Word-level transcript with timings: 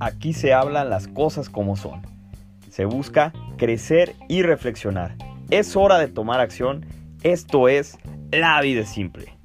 Aquí 0.00 0.32
se 0.32 0.54
hablan 0.54 0.88
las 0.88 1.08
cosas 1.08 1.50
como 1.50 1.76
son. 1.76 2.02
Se 2.70 2.84
busca 2.84 3.32
crecer 3.58 4.14
y 4.28 4.42
reflexionar. 4.42 5.14
Es 5.50 5.76
hora 5.76 5.98
de 5.98 6.08
tomar 6.08 6.40
acción. 6.40 6.86
Esto 7.22 7.68
es 7.68 7.98
La 8.30 8.60
vida 8.62 8.86
simple. 8.86 9.36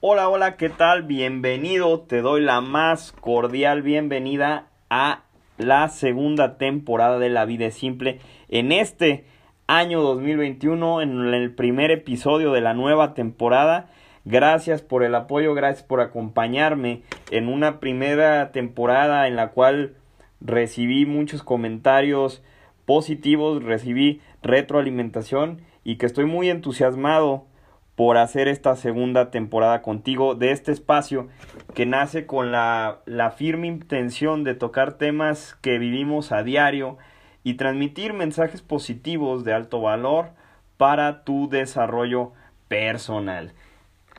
Hola, 0.00 0.28
hola, 0.28 0.56
¿qué 0.56 0.68
tal? 0.68 1.02
Bienvenido, 1.02 2.00
te 2.00 2.20
doy 2.20 2.40
la 2.40 2.60
más 2.60 3.12
cordial 3.12 3.82
bienvenida 3.82 4.68
a 4.88 5.25
la 5.58 5.88
segunda 5.88 6.58
temporada 6.58 7.18
de 7.18 7.30
La 7.30 7.44
Vida 7.44 7.70
Simple. 7.70 8.20
En 8.48 8.72
este 8.72 9.24
año 9.66 10.00
2021, 10.02 11.02
en 11.02 11.34
el 11.34 11.52
primer 11.54 11.90
episodio 11.90 12.52
de 12.52 12.60
la 12.60 12.74
nueva 12.74 13.14
temporada. 13.14 13.88
Gracias 14.24 14.82
por 14.82 15.04
el 15.04 15.14
apoyo, 15.14 15.54
gracias 15.54 15.84
por 15.84 16.00
acompañarme 16.00 17.02
en 17.30 17.48
una 17.48 17.78
primera 17.78 18.50
temporada 18.50 19.28
en 19.28 19.36
la 19.36 19.50
cual 19.50 19.94
recibí 20.40 21.06
muchos 21.06 21.42
comentarios 21.42 22.42
positivos, 22.84 23.62
recibí 23.62 24.20
retroalimentación 24.42 25.62
y 25.84 25.96
que 25.96 26.06
estoy 26.06 26.24
muy 26.24 26.50
entusiasmado 26.50 27.46
por 27.96 28.18
hacer 28.18 28.46
esta 28.46 28.76
segunda 28.76 29.30
temporada 29.30 29.80
contigo 29.80 30.34
de 30.34 30.52
este 30.52 30.70
espacio 30.70 31.28
que 31.74 31.86
nace 31.86 32.26
con 32.26 32.52
la, 32.52 32.98
la, 33.06 33.30
firme 33.30 33.66
intención 33.66 34.44
de 34.44 34.54
tocar 34.54 34.92
temas 34.92 35.56
que 35.62 35.78
vivimos 35.78 36.30
a 36.30 36.42
diario 36.42 36.98
y 37.42 37.54
transmitir 37.54 38.12
mensajes 38.12 38.60
positivos 38.60 39.44
de 39.44 39.54
alto 39.54 39.80
valor 39.80 40.30
para 40.76 41.24
tu 41.24 41.48
desarrollo 41.48 42.32
personal. 42.68 43.52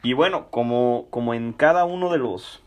Y 0.01 0.13
bueno, 0.13 0.47
como, 0.49 1.05
como 1.11 1.35
en 1.35 1.53
cada 1.53 1.85
uno 1.85 2.11
de 2.11 2.17
los, 2.17 2.63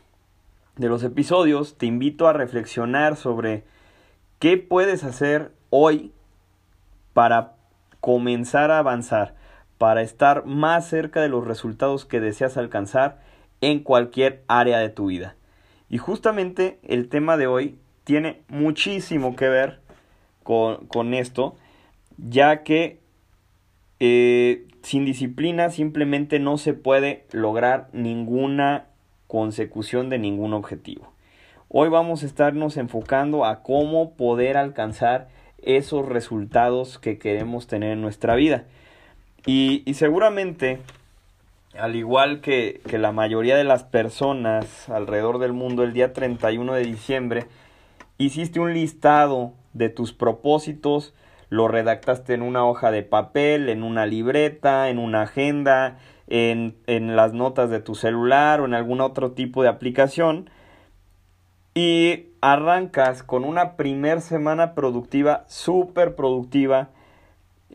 de 0.77 0.87
los 0.87 1.03
episodios, 1.03 1.77
te 1.77 1.87
invito 1.87 2.27
a 2.27 2.33
reflexionar 2.33 3.17
sobre 3.17 3.65
qué 4.39 4.57
puedes 4.57 5.03
hacer 5.03 5.51
hoy 5.71 6.13
para 7.13 7.53
comenzar 7.99 8.71
a 8.71 8.79
avanzar 8.79 9.40
para 9.81 10.03
estar 10.03 10.45
más 10.45 10.87
cerca 10.87 11.23
de 11.23 11.27
los 11.27 11.47
resultados 11.47 12.05
que 12.05 12.19
deseas 12.19 12.55
alcanzar 12.55 13.17
en 13.61 13.79
cualquier 13.79 14.43
área 14.47 14.77
de 14.77 14.89
tu 14.89 15.07
vida. 15.07 15.35
Y 15.89 15.97
justamente 15.97 16.77
el 16.83 17.09
tema 17.09 17.35
de 17.35 17.47
hoy 17.47 17.79
tiene 18.03 18.43
muchísimo 18.47 19.35
que 19.35 19.49
ver 19.49 19.79
con, 20.43 21.15
esto, 21.15 21.55
ya 22.19 22.61
que 22.61 22.99
eh, 23.99 24.67
sin 24.83 25.03
disciplina 25.03 25.71
simplemente 25.71 26.37
no 26.37 26.59
se 26.59 26.75
puede 26.75 27.25
lograr 27.31 27.89
ninguna 27.91 28.85
consecución 29.25 30.09
de 30.09 30.19
ningún 30.19 30.53
objetivo. 30.53 31.11
Hoy 31.69 31.89
vamos 31.89 32.21
a 32.21 32.27
estarnos 32.27 32.77
enfocando 32.77 33.45
a 33.45 33.63
cómo 33.63 34.13
poder 34.13 34.57
alcanzar 34.57 35.29
esos 35.57 36.07
resultados 36.07 36.99
que 36.99 37.17
queremos 37.17 37.65
tener 37.65 37.93
en 37.93 38.01
nuestra 38.01 38.35
vida. 38.35 38.65
Y, 39.45 39.83
seguramente, 39.93 40.79
al 41.77 41.95
igual 41.95 42.41
que, 42.41 42.81
que, 42.87 42.97
la 42.97 43.11
mayoría 43.11 43.55
de 43.57 43.63
las 43.63 43.83
personas 43.83 44.89
alrededor 44.89 45.39
del 45.39 45.53
mundo, 45.53 45.83
el 45.83 45.93
día 45.93 46.13
31 46.13 46.73
de 46.73 46.83
diciembre, 46.83 47.45
hiciste 48.17 48.59
un 48.59 48.73
listado 48.73 49.53
de 49.73 49.89
tus 49.89 50.13
propósitos, 50.13 51.13
lo 51.49 51.67
redactaste 51.67 52.33
en 52.33 52.43
una 52.43 52.65
hoja 52.65 52.91
de 52.91 53.03
papel, 53.03 53.69
en 53.69 53.83
una 53.83 54.05
libreta, 54.05 54.89
en 54.89 54.99
una 54.99 55.23
agenda, 55.23 55.97
en, 56.27 56.75
en 56.87 57.15
las 57.15 57.33
notas 57.33 57.69
de 57.69 57.81
tu 57.81 57.95
celular 57.95 58.61
o 58.61 58.65
en 58.65 58.73
algún 58.73 59.01
otro 59.01 59.31
tipo 59.31 59.63
de 59.63 59.69
aplicación. 59.69 60.49
Y 61.73 62.27
arrancas 62.41 63.23
con 63.23 63.43
una 63.43 63.75
primer 63.75 64.21
semana 64.21 64.73
productiva, 64.73 65.45
súper 65.47 66.15
productiva, 66.15 66.89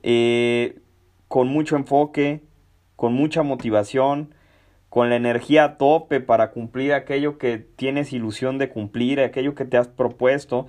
eh, 0.03 0.79
con 1.29 1.49
mucho 1.49 1.77
enfoque, 1.77 2.43
con 2.97 3.15
mucha 3.15 3.43
motivación, 3.43 4.35
con 4.89 5.11
la 5.11 5.17
energía 5.17 5.65
a 5.65 5.77
tope 5.79 6.21
para 6.21 6.51
cumplir 6.51 6.95
aquello 6.95 7.39
que 7.39 7.59
tienes 7.59 8.13
ilusión 8.13 8.59
de 8.59 8.69
cumplir, 8.69 9.21
aquello 9.21 9.55
que 9.55 9.65
te 9.65 9.77
has 9.77 9.89
propuesto, 9.89 10.67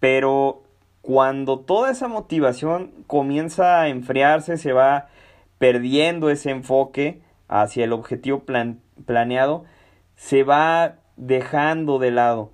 pero 0.00 0.62
cuando 1.02 1.58
toda 1.58 1.90
esa 1.90 2.08
motivación 2.08 2.92
comienza 3.06 3.82
a 3.82 3.88
enfriarse, 3.88 4.56
se 4.56 4.72
va 4.72 5.08
perdiendo 5.58 6.30
ese 6.30 6.50
enfoque 6.50 7.20
hacia 7.48 7.84
el 7.84 7.92
objetivo 7.92 8.44
planeado, 9.04 9.64
se 10.16 10.44
va 10.44 10.96
dejando 11.16 11.98
de 11.98 12.10
lado. 12.10 12.50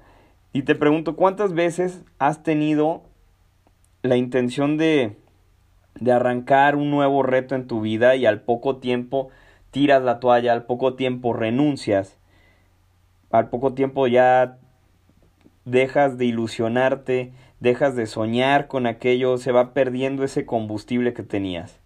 Y 0.52 0.62
te 0.62 0.74
pregunto, 0.74 1.14
¿cuántas 1.14 1.52
veces 1.52 2.02
has 2.18 2.42
tenido 2.42 3.02
la 4.02 4.16
intención 4.16 4.76
de 4.76 5.16
de 6.00 6.12
arrancar 6.12 6.76
un 6.76 6.90
nuevo 6.90 7.22
reto 7.22 7.54
en 7.54 7.66
tu 7.66 7.80
vida 7.80 8.16
y 8.16 8.26
al 8.26 8.40
poco 8.40 8.76
tiempo 8.76 9.28
tiras 9.70 10.02
la 10.02 10.20
toalla, 10.20 10.52
al 10.52 10.64
poco 10.64 10.94
tiempo 10.94 11.32
renuncias, 11.32 12.18
al 13.30 13.50
poco 13.50 13.74
tiempo 13.74 14.06
ya 14.06 14.58
dejas 15.64 16.16
de 16.18 16.26
ilusionarte, 16.26 17.32
dejas 17.60 17.94
de 17.94 18.06
soñar 18.06 18.68
con 18.68 18.86
aquello, 18.86 19.36
se 19.36 19.52
va 19.52 19.74
perdiendo 19.74 20.24
ese 20.24 20.46
combustible 20.46 21.12
que 21.12 21.22
tenías. 21.22 21.78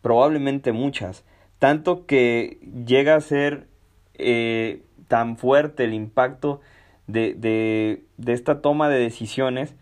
Probablemente 0.00 0.72
muchas. 0.72 1.24
Tanto 1.58 2.06
que 2.06 2.58
llega 2.86 3.16
a 3.16 3.20
ser 3.20 3.66
eh, 4.14 4.82
tan 5.08 5.36
fuerte 5.36 5.84
el 5.84 5.92
impacto 5.92 6.60
de, 7.06 7.34
de, 7.34 8.04
de 8.16 8.32
esta 8.32 8.60
toma 8.60 8.88
de 8.88 9.00
decisiones 9.00 9.74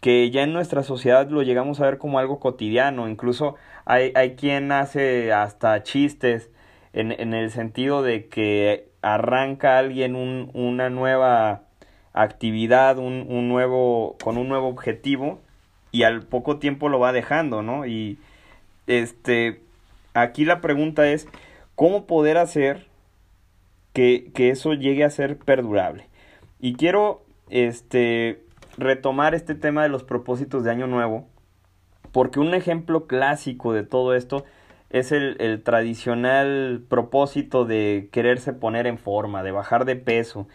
que 0.00 0.30
ya 0.30 0.42
en 0.42 0.52
nuestra 0.52 0.82
sociedad 0.82 1.28
lo 1.28 1.42
llegamos 1.42 1.80
a 1.80 1.84
ver 1.84 1.98
como 1.98 2.18
algo 2.18 2.40
cotidiano, 2.40 3.08
incluso 3.08 3.56
hay, 3.84 4.12
hay 4.14 4.36
quien 4.36 4.70
hace 4.72 5.32
hasta 5.32 5.82
chistes 5.82 6.50
en, 6.92 7.12
en 7.12 7.34
el 7.34 7.50
sentido 7.50 8.02
de 8.02 8.28
que 8.28 8.88
arranca 9.02 9.78
alguien 9.78 10.16
un, 10.16 10.50
una 10.54 10.90
nueva 10.90 11.62
actividad, 12.12 12.98
un, 12.98 13.26
un 13.28 13.48
nuevo, 13.48 14.16
con 14.22 14.38
un 14.38 14.48
nuevo 14.48 14.68
objetivo 14.68 15.40
y 15.92 16.02
al 16.02 16.22
poco 16.22 16.58
tiempo 16.58 16.88
lo 16.88 16.98
va 16.98 17.12
dejando, 17.12 17.62
¿no? 17.62 17.86
Y 17.86 18.18
este, 18.86 19.60
aquí 20.14 20.44
la 20.44 20.60
pregunta 20.60 21.08
es, 21.08 21.28
¿cómo 21.74 22.06
poder 22.06 22.38
hacer 22.38 22.86
que, 23.92 24.30
que 24.34 24.50
eso 24.50 24.74
llegue 24.74 25.04
a 25.04 25.10
ser 25.10 25.38
perdurable? 25.38 26.06
Y 26.60 26.74
quiero, 26.74 27.24
este, 27.48 28.42
retomar 28.78 29.34
este 29.34 29.54
tema 29.54 29.82
de 29.82 29.88
los 29.88 30.04
propósitos 30.04 30.64
de 30.64 30.70
Año 30.70 30.86
Nuevo, 30.86 31.26
porque 32.12 32.40
un 32.40 32.54
ejemplo 32.54 33.06
clásico 33.06 33.72
de 33.72 33.82
todo 33.82 34.14
esto 34.14 34.44
es 34.90 35.12
el, 35.12 35.62
tradicional 35.64 36.82
propósito 36.88 37.64
de 37.64 38.08
quererse 38.12 38.52
poner 38.52 38.86
en 38.86 38.98
forma, 38.98 39.42
de 39.42 39.52
bajar 39.52 39.84
de 39.84 39.96
peso, 39.96 40.48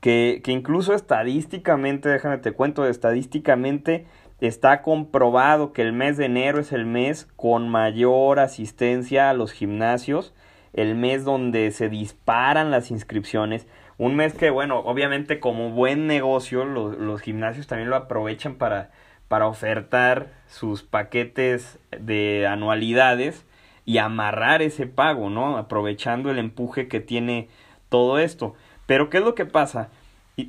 que, 0.00 0.42
que 0.44 0.52
incluso 0.52 0.92
estadísticamente, 0.92 2.10
déjame 2.10 2.38
te 2.38 2.52
cuento, 2.52 2.86
estadísticamente 2.86 4.06
está 4.40 4.82
comprobado 4.82 5.72
que 5.72 5.80
el 5.80 5.94
mes 5.94 6.18
de 6.18 6.26
enero 6.26 6.60
es 6.60 6.72
el 6.72 6.84
mes 6.84 7.26
con 7.36 7.68
mayor 7.70 8.38
asistencia 8.38 9.30
a 9.30 9.34
los 9.34 9.52
gimnasios, 9.52 10.34
el 10.74 10.94
mes 10.96 11.24
donde 11.24 11.70
se 11.70 11.88
disparan 11.88 12.70
las 12.70 12.90
inscripciones, 12.90 13.66
un 13.98 14.16
mes 14.16 14.34
que, 14.34 14.50
bueno, 14.50 14.78
obviamente 14.80 15.40
como 15.40 15.70
buen 15.70 16.06
negocio, 16.06 16.64
los, 16.64 17.20
gimnasios 17.20 17.66
también 17.66 17.90
lo 17.90 17.96
aprovechan 17.96 18.56
para, 18.56 18.90
para 19.28 19.46
ofertar 19.46 20.32
sus 20.48 20.82
paquetes 20.82 21.78
de 21.90 22.46
anualidades 22.46 23.46
y 23.84 23.98
amarrar 23.98 24.62
ese 24.62 24.86
pago, 24.86 25.30
¿no? 25.30 25.56
Aprovechando 25.56 26.30
el 26.30 26.38
empuje 26.38 26.88
que 26.88 27.00
tiene 27.00 27.48
todo 27.88 28.18
esto. 28.18 28.54
Pero 28.86 29.10
¿qué 29.10 29.18
es 29.18 29.24
lo 29.24 29.34
que 29.34 29.46
pasa? 29.46 29.90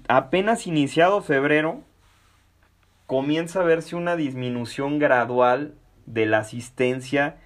Apenas 0.07 0.65
iniciado 0.67 1.21
febrero, 1.21 1.81
comienza 3.05 3.61
a 3.61 3.65
verse 3.65 3.95
una 3.95 4.15
disminución 4.15 4.99
gradual 4.99 5.75
de 6.05 6.25
la 6.25 6.39
asistencia 6.39 7.37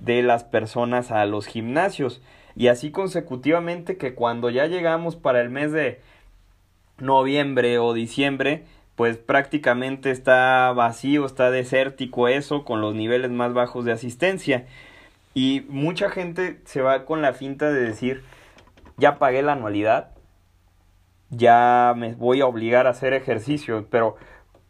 de 0.00 0.22
las 0.22 0.44
personas 0.44 1.10
a 1.10 1.24
los 1.26 1.46
gimnasios. 1.46 2.22
Y 2.56 2.68
así 2.68 2.90
consecutivamente 2.90 3.96
que 3.96 4.14
cuando 4.14 4.50
ya 4.50 4.66
llegamos 4.66 5.16
para 5.16 5.40
el 5.40 5.50
mes 5.50 5.72
de 5.72 6.00
noviembre 6.98 7.78
o 7.78 7.94
diciembre, 7.94 8.64
pues 8.96 9.16
prácticamente 9.16 10.10
está 10.10 10.72
vacío, 10.72 11.24
está 11.24 11.50
desértico 11.50 12.28
eso, 12.28 12.64
con 12.64 12.80
los 12.80 12.94
niveles 12.94 13.30
más 13.30 13.54
bajos 13.54 13.84
de 13.84 13.92
asistencia. 13.92 14.66
Y 15.32 15.64
mucha 15.68 16.10
gente 16.10 16.60
se 16.64 16.82
va 16.82 17.04
con 17.06 17.22
la 17.22 17.32
finta 17.32 17.70
de 17.70 17.80
decir, 17.80 18.22
ya 18.96 19.18
pagué 19.18 19.42
la 19.42 19.52
anualidad, 19.52 20.10
ya 21.30 21.94
me 21.96 22.14
voy 22.14 22.40
a 22.40 22.46
obligar 22.46 22.86
a 22.86 22.90
hacer 22.90 23.14
ejercicio, 23.14 23.86
pero 23.90 24.16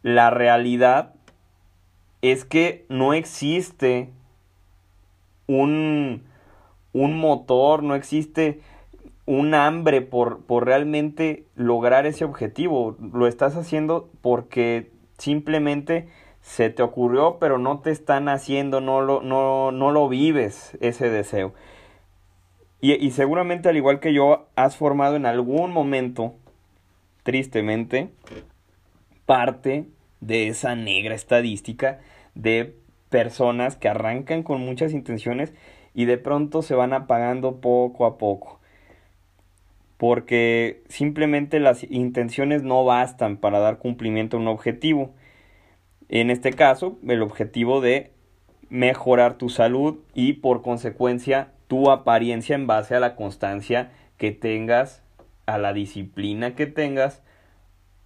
la 0.03 0.29
realidad 0.29 1.13
es 2.21 2.45
que 2.45 2.85
no 2.87 3.13
existe 3.13 4.11
un, 5.47 6.23
un 6.93 7.17
motor, 7.17 7.83
no 7.83 7.95
existe 7.95 8.59
un 9.25 9.53
hambre 9.53 10.01
por, 10.01 10.41
por 10.45 10.65
realmente 10.65 11.45
lograr 11.55 12.05
ese 12.05 12.25
objetivo. 12.25 12.97
Lo 13.13 13.27
estás 13.27 13.55
haciendo 13.55 14.09
porque 14.21 14.91
simplemente 15.17 16.09
se 16.41 16.69
te 16.69 16.83
ocurrió, 16.83 17.37
pero 17.39 17.57
no 17.57 17.79
te 17.79 17.91
están 17.91 18.27
haciendo, 18.27 18.81
no 18.81 19.01
lo, 19.01 19.21
no, 19.21 19.71
no 19.71 19.91
lo 19.91 20.09
vives 20.09 20.77
ese 20.81 21.09
deseo. 21.09 21.53
Y, 22.81 22.93
y 22.93 23.11
seguramente 23.11 23.69
al 23.69 23.77
igual 23.77 23.99
que 23.99 24.13
yo, 24.13 24.47
has 24.55 24.75
formado 24.75 25.15
en 25.15 25.27
algún 25.27 25.71
momento, 25.71 26.33
tristemente, 27.23 28.09
parte 29.25 29.85
de 30.19 30.47
esa 30.47 30.75
negra 30.75 31.13
estadística 31.13 31.99
de 32.33 32.75
personas 33.09 33.75
que 33.75 33.87
arrancan 33.87 34.41
con 34.41 34.61
muchas 34.61 34.93
intenciones 34.93 35.53
y 35.93 36.05
de 36.05 36.17
pronto 36.17 36.61
se 36.61 36.75
van 36.75 36.93
apagando 36.93 37.61
poco 37.61 38.05
a 38.05 38.17
poco. 38.17 38.59
Porque 39.97 40.81
simplemente 40.89 41.59
las 41.59 41.83
intenciones 41.83 42.63
no 42.63 42.83
bastan 42.85 43.37
para 43.37 43.59
dar 43.59 43.77
cumplimiento 43.77 44.37
a 44.37 44.39
un 44.39 44.47
objetivo. 44.47 45.11
En 46.09 46.31
este 46.31 46.53
caso, 46.53 46.97
el 47.07 47.21
objetivo 47.21 47.81
de 47.81 48.11
mejorar 48.69 49.37
tu 49.37 49.49
salud 49.49 49.99
y 50.13 50.33
por 50.33 50.61
consecuencia 50.61 51.51
tu 51.67 51.91
apariencia 51.91 52.55
en 52.55 52.67
base 52.67 52.95
a 52.95 52.99
la 52.99 53.15
constancia 53.15 53.91
que 54.17 54.31
tengas, 54.31 55.03
a 55.45 55.57
la 55.57 55.73
disciplina 55.73 56.55
que 56.55 56.67
tengas 56.67 57.21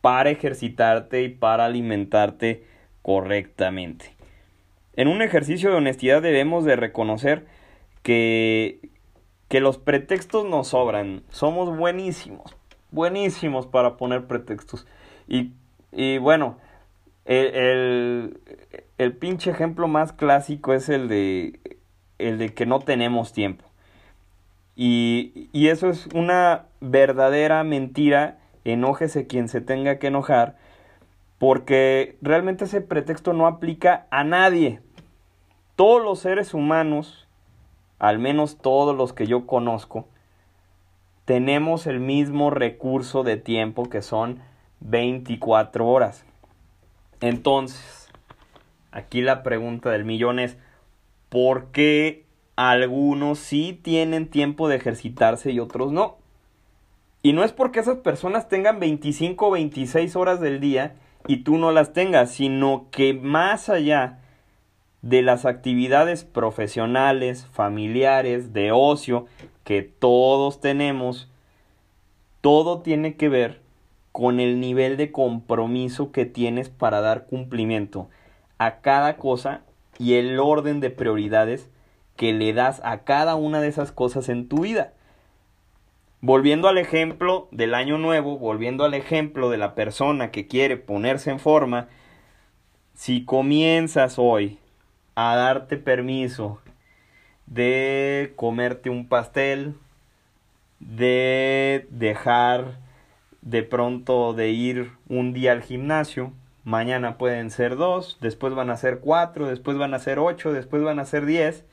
para 0.02 0.30
ejercitarte 0.30 1.24
y 1.24 1.30
para 1.30 1.66
alimentarte 1.66 2.64
correctamente. 3.02 4.16
En 4.96 5.08
un 5.08 5.22
ejercicio 5.22 5.70
de 5.70 5.78
honestidad 5.78 6.22
debemos 6.22 6.64
de 6.64 6.76
reconocer 6.76 7.46
que, 8.06 8.92
que 9.48 9.60
los 9.60 9.80
pretextos 9.80 10.46
nos 10.46 10.68
sobran. 10.68 11.24
Somos 11.30 11.76
buenísimos, 11.76 12.56
buenísimos 12.92 13.66
para 13.66 13.98
poner 13.98 14.28
pretextos. 14.28 14.86
Y, 15.28 15.54
y 15.92 16.20
bueno, 16.20 16.60
el, 17.26 18.40
el, 19.00 19.14
pinche 19.14 19.50
ejemplo 19.50 19.88
más 19.88 20.14
clásico 20.14 20.76
es 20.76 20.88
el 20.88 21.08
de, 21.08 21.60
el 22.20 22.38
de 22.38 22.54
que 22.54 22.68
no 22.68 22.78
tenemos 22.78 23.34
tiempo. 23.34 23.66
Y, 24.76 25.50
y 25.52 25.70
eso 25.70 25.90
es 25.90 26.08
una 26.14 26.66
verdadera 26.82 27.64
mentira. 27.64 28.38
Enójese 28.66 29.26
quien 29.26 29.50
se 29.50 29.62
tenga 29.62 29.98
que 29.98 30.08
enojar. 30.08 30.58
Porque 31.40 32.18
realmente 32.22 32.66
ese 32.66 32.82
pretexto 32.82 33.34
no 33.34 33.48
aplica 33.48 34.06
a 34.12 34.24
nadie. 34.24 34.80
Todos 35.76 36.04
los 36.04 36.20
seres 36.20 36.54
humanos, 36.54 37.25
al 38.00 38.20
menos 38.20 38.58
todos 38.58 38.96
los 38.96 39.14
que 39.14 39.28
yo 39.28 39.46
conozco, 39.46 40.08
tenemos 41.26 41.88
el 41.88 42.00
mismo 42.00 42.50
recurso 42.52 43.24
de 43.24 43.38
tiempo 43.38 43.90
que 43.90 44.02
son 44.02 44.42
24 44.82 45.88
horas. 45.88 46.26
Entonces, 47.22 48.10
aquí 48.92 49.22
la 49.22 49.42
pregunta 49.42 49.90
del 49.90 50.06
millón 50.06 50.40
es, 50.40 50.58
¿por 51.30 51.72
qué 51.72 52.26
algunos 52.56 53.40
sí 53.40 53.80
tienen 53.82 54.30
tiempo 54.30 54.68
de 54.68 54.76
ejercitarse 54.76 55.52
y 55.52 55.60
otros 55.60 55.92
no? 55.92 56.18
Y 57.24 57.34
no 57.34 57.44
es 57.44 57.52
porque 57.52 57.80
esas 57.80 57.98
personas 57.98 58.48
tengan 58.48 58.80
25 58.80 59.48
o 59.48 59.52
26 59.52 60.16
horas 60.16 60.40
del 60.40 60.60
día 60.60 60.96
y 61.28 61.38
tú 61.38 61.58
no 61.58 61.72
las 61.72 61.92
tengas, 61.92 62.32
sino 62.32 62.88
que 62.92 63.16
más 63.16 63.70
allá 63.70 64.20
de 65.06 65.22
las 65.22 65.46
actividades 65.46 66.24
profesionales, 66.24 67.46
familiares, 67.54 68.54
de 68.54 68.72
ocio 68.72 69.28
que 69.64 69.84
todos 69.84 70.60
tenemos, 70.60 71.30
todo 72.42 72.82
tiene 72.82 73.16
que 73.16 73.30
ver 73.30 73.62
con 74.12 74.40
el 74.40 74.60
nivel 74.60 74.98
de 74.98 75.12
compromiso 75.12 76.12
que 76.12 76.26
tienes 76.26 76.70
para 76.70 77.02
dar 77.02 77.28
cumplimiento 77.28 78.10
a 78.58 78.78
cada 78.78 79.18
cosa 79.18 79.62
y 80.00 80.16
el 80.16 80.40
orden 80.40 80.80
de 80.80 80.90
prioridades 80.90 81.70
que 82.16 82.34
le 82.34 82.54
das 82.54 82.82
a 82.84 83.04
cada 83.04 83.36
una 83.36 83.62
de 83.62 83.68
esas 83.68 83.92
cosas 83.92 84.28
en 84.28 84.48
tu 84.48 84.62
vida. 84.62 84.94
Volviendo 86.20 86.68
al 86.68 86.80
ejemplo 86.80 87.48
del 87.52 87.76
año 87.76 88.00
nuevo, 88.00 88.40
volviendo 88.40 88.86
al 88.86 88.96
ejemplo 88.96 89.52
de 89.52 89.58
la 89.58 89.76
persona 89.76 90.32
que 90.32 90.48
quiere 90.48 90.78
ponerse 90.78 91.30
en 91.30 91.40
forma, 91.40 91.90
si 92.96 93.24
comienzas 93.24 94.18
hoy 94.18 94.58
a 95.16 95.36
darte 95.36 95.78
permiso 95.78 96.62
de 97.46 98.34
comerte 98.36 98.90
un 98.90 99.08
pastel, 99.08 99.76
de 100.80 101.88
dejar 101.90 102.80
de 103.42 103.64
pronto 103.64 104.34
de 104.34 104.50
ir 104.50 104.92
un 105.08 105.34
día 105.34 105.52
al 105.52 105.62
gimnasio, 105.62 106.34
mañana 106.64 107.18
pueden 107.18 107.52
ser 107.52 107.76
dos, 107.76 108.18
después 108.20 108.54
van 108.54 108.70
a 108.70 108.78
ser 108.78 109.00
cuatro, 109.00 109.48
después 109.48 109.78
van 109.78 109.94
a 109.94 110.00
ser 110.00 110.20
ocho, 110.20 110.52
después 110.52 110.84
van 110.84 111.00
a 111.00 111.06
ser 111.06 111.26
diez. 111.26 111.64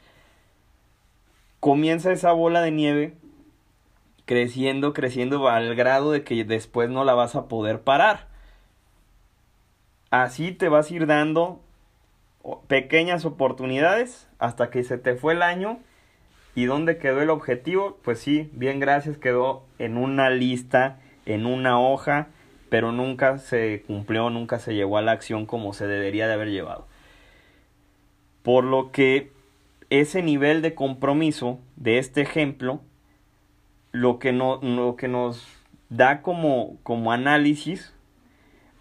Comienza 1.60 2.12
esa 2.12 2.32
bola 2.32 2.60
de 2.60 2.70
nieve 2.72 3.14
creciendo, 4.24 4.92
creciendo 4.92 5.48
al 5.48 5.74
grado 5.74 6.12
de 6.12 6.24
que 6.24 6.44
después 6.44 6.90
no 6.90 7.04
la 7.04 7.14
vas 7.14 7.34
a 7.34 7.48
poder 7.48 7.80
parar. 7.80 8.28
Así 10.10 10.52
te 10.52 10.68
vas 10.68 10.90
a 10.90 10.94
ir 10.94 11.06
dando 11.06 11.60
pequeñas 12.66 13.24
oportunidades 13.24 14.28
hasta 14.38 14.70
que 14.70 14.82
se 14.84 14.98
te 14.98 15.14
fue 15.14 15.34
el 15.34 15.42
año. 15.42 15.78
¿Y 16.54 16.66
dónde 16.66 16.98
quedó 16.98 17.22
el 17.22 17.30
objetivo? 17.30 17.98
Pues 18.02 18.18
sí, 18.18 18.50
bien 18.52 18.78
gracias, 18.78 19.16
quedó 19.16 19.64
en 19.78 19.96
una 19.96 20.28
lista, 20.28 21.00
en 21.24 21.46
una 21.46 21.80
hoja, 21.80 22.28
pero 22.68 22.92
nunca 22.92 23.38
se 23.38 23.82
cumplió, 23.86 24.28
nunca 24.28 24.58
se 24.58 24.74
llevó 24.74 24.98
a 24.98 25.02
la 25.02 25.12
acción 25.12 25.46
como 25.46 25.72
se 25.72 25.86
debería 25.86 26.26
de 26.26 26.34
haber 26.34 26.50
llevado. 26.50 26.86
Por 28.42 28.64
lo 28.64 28.90
que 28.92 29.32
ese 29.88 30.22
nivel 30.22 30.62
de 30.62 30.74
compromiso 30.74 31.58
de 31.76 31.98
este 31.98 32.20
ejemplo, 32.20 32.80
lo 33.92 34.18
que, 34.18 34.32
no, 34.32 34.58
lo 34.62 34.96
que 34.96 35.08
nos 35.08 35.46
da 35.90 36.22
como, 36.22 36.78
como 36.82 37.12
análisis, 37.12 37.94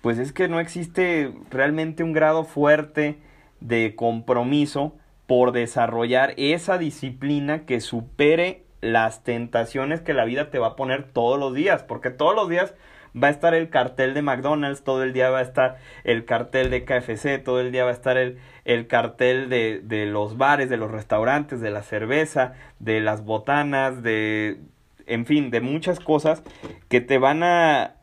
pues 0.01 0.17
es 0.17 0.33
que 0.33 0.47
no 0.47 0.59
existe 0.59 1.33
realmente 1.49 2.03
un 2.03 2.13
grado 2.13 2.43
fuerte 2.43 3.17
de 3.61 3.95
compromiso 3.95 4.95
por 5.27 5.53
desarrollar 5.53 6.33
esa 6.35 6.77
disciplina 6.77 7.65
que 7.65 7.79
supere 7.79 8.65
las 8.81 9.23
tentaciones 9.23 10.01
que 10.01 10.13
la 10.13 10.25
vida 10.25 10.49
te 10.49 10.59
va 10.59 10.67
a 10.67 10.75
poner 10.75 11.03
todos 11.13 11.39
los 11.39 11.53
días, 11.53 11.83
porque 11.83 12.09
todos 12.09 12.35
los 12.35 12.49
días 12.49 12.73
va 13.15 13.27
a 13.27 13.31
estar 13.31 13.53
el 13.53 13.69
cartel 13.69 14.13
de 14.13 14.21
McDonald's, 14.21 14.83
todo 14.83 15.03
el 15.03 15.13
día 15.13 15.29
va 15.29 15.39
a 15.39 15.43
estar 15.43 15.77
el 16.03 16.25
cartel 16.25 16.69
de 16.69 16.83
KFC, 16.83 17.43
todo 17.43 17.61
el 17.61 17.71
día 17.71 17.83
va 17.83 17.91
a 17.91 17.93
estar 17.93 18.17
el, 18.17 18.39
el 18.65 18.87
cartel 18.87 19.49
de, 19.49 19.81
de 19.83 20.05
los 20.05 20.37
bares, 20.37 20.69
de 20.69 20.77
los 20.77 20.91
restaurantes, 20.91 21.61
de 21.61 21.71
la 21.71 21.83
cerveza, 21.83 22.53
de 22.79 23.01
las 23.01 23.23
botanas, 23.23 24.01
de, 24.01 24.59
en 25.05 25.25
fin, 25.25 25.51
de 25.51 25.61
muchas 25.61 25.99
cosas 25.99 26.41
que 26.89 27.01
te 27.01 27.17
van 27.17 27.43
a 27.43 27.95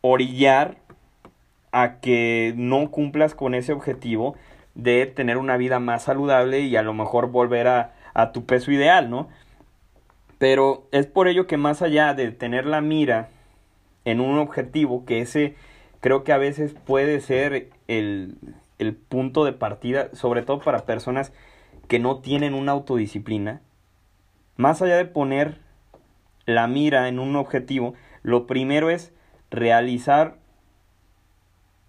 orillar 0.00 0.76
a 1.72 2.00
que 2.00 2.54
no 2.56 2.90
cumplas 2.90 3.34
con 3.34 3.54
ese 3.54 3.72
objetivo 3.72 4.36
de 4.76 5.06
tener 5.06 5.38
una 5.38 5.56
vida 5.56 5.80
más 5.80 6.04
saludable 6.04 6.60
y 6.60 6.76
a 6.76 6.82
lo 6.82 6.94
mejor 6.94 7.30
volver 7.30 7.66
a, 7.66 7.94
a 8.14 8.30
tu 8.30 8.44
peso 8.46 8.70
ideal, 8.70 9.10
¿no? 9.10 9.28
Pero 10.38 10.86
es 10.92 11.06
por 11.06 11.28
ello 11.28 11.46
que 11.46 11.56
más 11.56 11.82
allá 11.82 12.14
de 12.14 12.30
tener 12.30 12.66
la 12.66 12.82
mira 12.82 13.30
en 14.04 14.20
un 14.20 14.38
objetivo, 14.38 15.04
que 15.04 15.20
ese 15.20 15.56
creo 16.00 16.22
que 16.22 16.32
a 16.32 16.38
veces 16.38 16.74
puede 16.74 17.20
ser 17.20 17.70
el, 17.88 18.36
el 18.78 18.94
punto 18.94 19.44
de 19.44 19.52
partida, 19.52 20.10
sobre 20.12 20.42
todo 20.42 20.60
para 20.60 20.84
personas 20.84 21.32
que 21.88 21.98
no 21.98 22.18
tienen 22.18 22.54
una 22.54 22.72
autodisciplina, 22.72 23.62
más 24.56 24.82
allá 24.82 24.96
de 24.96 25.06
poner 25.06 25.58
la 26.44 26.66
mira 26.66 27.08
en 27.08 27.18
un 27.18 27.34
objetivo, 27.34 27.94
lo 28.22 28.46
primero 28.46 28.90
es 28.90 29.12
realizar 29.50 30.36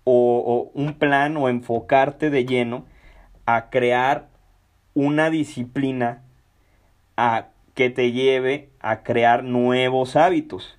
o, 0.10 0.72
un 0.74 0.94
plan 0.94 1.36
o 1.36 1.50
enfocarte 1.50 2.30
de 2.30 2.46
lleno 2.46 2.86
a 3.46 3.70
crear 3.70 4.30
una 4.94 5.30
disciplina 5.30 6.24
a 7.18 7.48
que 7.74 7.90
te 7.90 8.14
lleve 8.14 8.70
a 8.80 9.04
crear 9.04 9.44
nuevos 9.44 10.16
hábitos. 10.16 10.78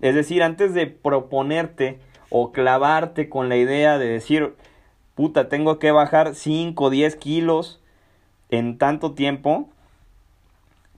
Es 0.00 0.14
decir, 0.14 0.42
antes 0.42 0.74
de 0.74 0.86
proponerte 0.86 1.98
o 2.28 2.52
clavarte 2.52 3.30
con 3.30 3.48
la 3.48 3.56
idea 3.56 3.96
de 3.96 4.08
decir, 4.08 4.54
puta, 5.14 5.48
tengo 5.48 5.78
que 5.78 5.90
bajar 5.90 6.34
5 6.34 6.84
o 6.84 6.90
10 6.90 7.16
kilos 7.16 7.80
en 8.50 8.76
tanto 8.76 9.14
tiempo, 9.14 9.70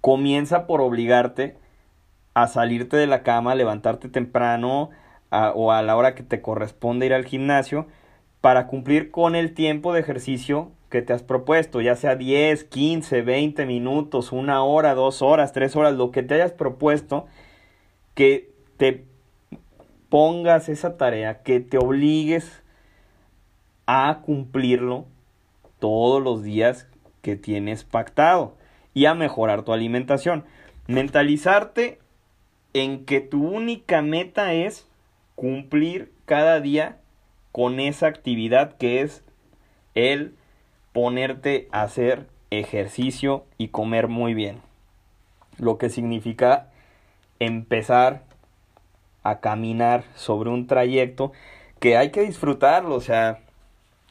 comienza 0.00 0.66
por 0.66 0.80
obligarte 0.80 1.56
a 2.34 2.48
salirte 2.48 2.96
de 2.96 3.06
la 3.06 3.22
cama, 3.22 3.54
levantarte 3.54 4.08
temprano, 4.08 4.90
o 5.30 5.72
a 5.72 5.82
la 5.82 5.96
hora 5.96 6.14
que 6.14 6.22
te 6.22 6.40
corresponde 6.40 7.06
ir 7.06 7.14
al 7.14 7.24
gimnasio 7.24 7.86
para 8.40 8.66
cumplir 8.66 9.10
con 9.10 9.34
el 9.34 9.54
tiempo 9.54 9.92
de 9.92 10.00
ejercicio 10.00 10.70
que 10.90 11.02
te 11.02 11.12
has 11.12 11.22
propuesto, 11.22 11.80
ya 11.80 11.96
sea 11.96 12.16
10, 12.16 12.64
15, 12.64 13.22
20 13.22 13.66
minutos, 13.66 14.32
una 14.32 14.62
hora, 14.62 14.94
dos 14.94 15.20
horas, 15.20 15.52
tres 15.52 15.76
horas, 15.76 15.94
lo 15.94 16.10
que 16.10 16.22
te 16.22 16.34
hayas 16.34 16.52
propuesto, 16.52 17.26
que 18.14 18.50
te 18.78 19.04
pongas 20.08 20.68
esa 20.68 20.96
tarea, 20.96 21.42
que 21.42 21.60
te 21.60 21.78
obligues 21.78 22.62
a 23.86 24.20
cumplirlo 24.24 25.06
todos 25.78 26.22
los 26.22 26.42
días 26.42 26.88
que 27.22 27.36
tienes 27.36 27.84
pactado 27.84 28.56
y 28.94 29.06
a 29.06 29.14
mejorar 29.14 29.62
tu 29.62 29.72
alimentación. 29.72 30.44
Mentalizarte 30.86 31.98
en 32.72 33.04
que 33.04 33.20
tu 33.20 33.46
única 33.46 34.00
meta 34.00 34.54
es 34.54 34.86
cumplir 35.38 36.12
cada 36.24 36.58
día 36.58 36.96
con 37.52 37.78
esa 37.78 38.08
actividad 38.08 38.76
que 38.76 39.02
es 39.02 39.22
el 39.94 40.34
ponerte 40.92 41.68
a 41.70 41.82
hacer 41.82 42.26
ejercicio 42.50 43.44
y 43.56 43.68
comer 43.68 44.08
muy 44.08 44.34
bien. 44.34 44.60
Lo 45.56 45.78
que 45.78 45.90
significa 45.90 46.66
empezar 47.38 48.24
a 49.22 49.38
caminar 49.38 50.02
sobre 50.16 50.50
un 50.50 50.66
trayecto 50.66 51.30
que 51.78 51.96
hay 51.96 52.10
que 52.10 52.22
disfrutarlo, 52.22 52.96
o 52.96 53.00
sea, 53.00 53.38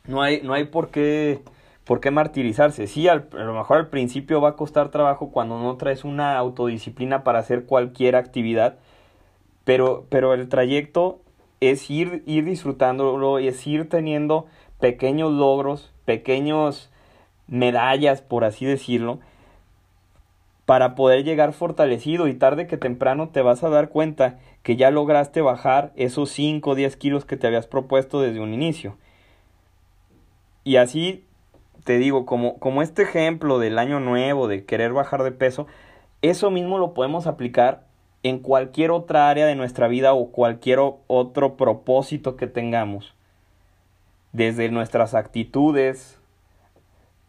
no 0.06 0.22
hay, 0.22 0.40
no 0.44 0.54
hay 0.54 0.64
por 0.64 0.92
qué 0.92 1.42
por 1.84 2.00
qué 2.00 2.10
martirizarse. 2.10 2.88
Sí, 2.88 3.10
a 3.10 3.16
lo 3.16 3.54
mejor 3.54 3.78
al 3.78 3.88
principio 3.90 4.40
va 4.40 4.50
a 4.50 4.56
costar 4.56 4.92
trabajo 4.92 5.32
cuando 5.32 5.60
no 5.60 5.76
traes 5.76 6.06
una 6.06 6.38
autodisciplina 6.38 7.26
para 7.26 7.40
hacer 7.40 7.66
cualquier 7.66 8.16
actividad, 8.16 8.78
pero, 9.68 10.06
pero 10.08 10.34
el 10.34 10.48
trayecto 10.48 11.20
es 11.60 11.92
ir, 11.92 12.24
ir 12.26 12.46
disfrutándolo, 12.46 13.38
es 13.38 13.68
ir 13.68 13.90
teniendo 13.90 14.46
pequeños 14.80 15.34
logros, 15.34 15.92
pequeños 16.06 16.90
medallas, 17.48 18.22
por 18.22 18.46
así 18.46 18.64
decirlo, 18.64 19.20
para 20.66 20.96
poder 20.96 21.26
llegar 21.26 21.52
fortalecido 21.52 22.30
y 22.30 22.34
tarde 22.34 22.66
que 22.66 22.78
temprano 22.78 23.28
te 23.28 23.42
vas 23.42 23.62
a 23.62 23.68
dar 23.68 23.90
cuenta 23.90 24.40
que 24.64 24.78
ya 24.78 24.90
lograste 24.90 25.42
bajar 25.42 25.92
esos 25.98 26.30
5 26.30 26.70
o 26.70 26.76
10 26.76 26.96
kilos 26.96 27.26
que 27.26 27.36
te 27.36 27.48
habías 27.48 27.68
propuesto 27.68 28.22
desde 28.22 28.40
un 28.40 28.54
inicio. 28.54 28.96
Y 30.64 30.78
así 30.78 31.26
te 31.84 31.98
digo, 31.98 32.26
como, 32.26 32.58
como 32.60 32.82
este 32.82 33.02
ejemplo 33.02 33.60
del 33.60 33.80
año 33.80 34.00
nuevo, 34.00 34.48
de 34.48 34.64
querer 34.64 34.94
bajar 34.94 35.24
de 35.24 35.34
peso, 35.34 35.68
eso 36.22 36.52
mismo 36.52 36.78
lo 36.78 36.94
podemos 36.94 37.28
aplicar 37.28 37.87
en 38.28 38.40
cualquier 38.40 38.92
otra 38.92 39.30
área 39.30 39.46
de 39.46 39.56
nuestra 39.56 39.88
vida 39.88 40.14
o 40.14 40.32
cualquier 40.32 40.80
otro 40.80 41.58
propósito 41.58 42.36
que 42.36 42.48
tengamos. 42.48 43.14
Desde 44.34 44.70
nuestras 44.70 45.14
actitudes, 45.14 46.20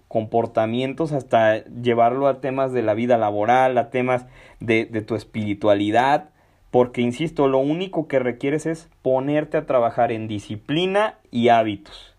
comportamientos 0.09 1.13
hasta 1.13 1.65
llevarlo 1.65 2.27
a 2.27 2.41
temas 2.41 2.73
de 2.73 2.83
la 2.83 2.95
vida 2.95 3.19
laboral, 3.19 3.77
a 3.79 3.91
temas 3.91 4.27
de, 4.61 4.87
de 4.87 5.03
tu 5.03 5.15
espiritualidad, 5.15 6.31
porque 6.71 7.01
insisto, 7.01 7.49
lo 7.49 7.59
único 7.59 8.09
que 8.09 8.19
requieres 8.19 8.67
es 8.67 8.91
ponerte 9.03 9.57
a 9.57 9.67
trabajar 9.67 10.13
en 10.13 10.29
disciplina 10.29 11.19
y 11.31 11.49
hábitos, 11.49 12.15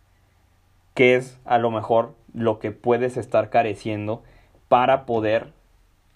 que 0.93 1.15
es 1.15 1.39
a 1.45 1.57
lo 1.57 1.71
mejor 1.71 2.15
lo 2.33 2.59
que 2.59 2.71
puedes 2.71 3.17
estar 3.17 3.49
careciendo 3.49 4.23
para 4.67 5.05
poder 5.05 5.51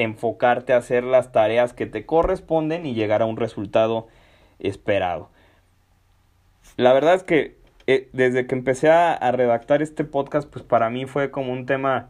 enfocarte 0.03 0.74
a 0.74 0.77
hacer 0.77 1.03
las 1.03 1.31
tareas 1.31 1.74
que 1.74 1.86
te 1.86 2.05
corresponden 2.05 2.86
y 2.86 2.93
llegar 2.93 3.22
a 3.22 3.25
un 3.25 3.38
resultado 3.38 4.07
esperado. 4.60 5.29
La 6.77 6.93
verdad 6.93 7.15
es 7.15 7.24
que 7.24 7.57
eh, 7.86 8.10
desde 8.13 8.48
que 8.48 8.55
empecé 8.55 8.89
a, 8.89 9.31
redactar 9.31 9.81
este 9.81 10.03
podcast, 10.05 10.50
pues 10.50 10.63
para 10.63 10.89
mí 10.89 11.05
fue 11.05 11.31
como 11.31 11.51
un 11.51 11.65
tema 11.65 12.10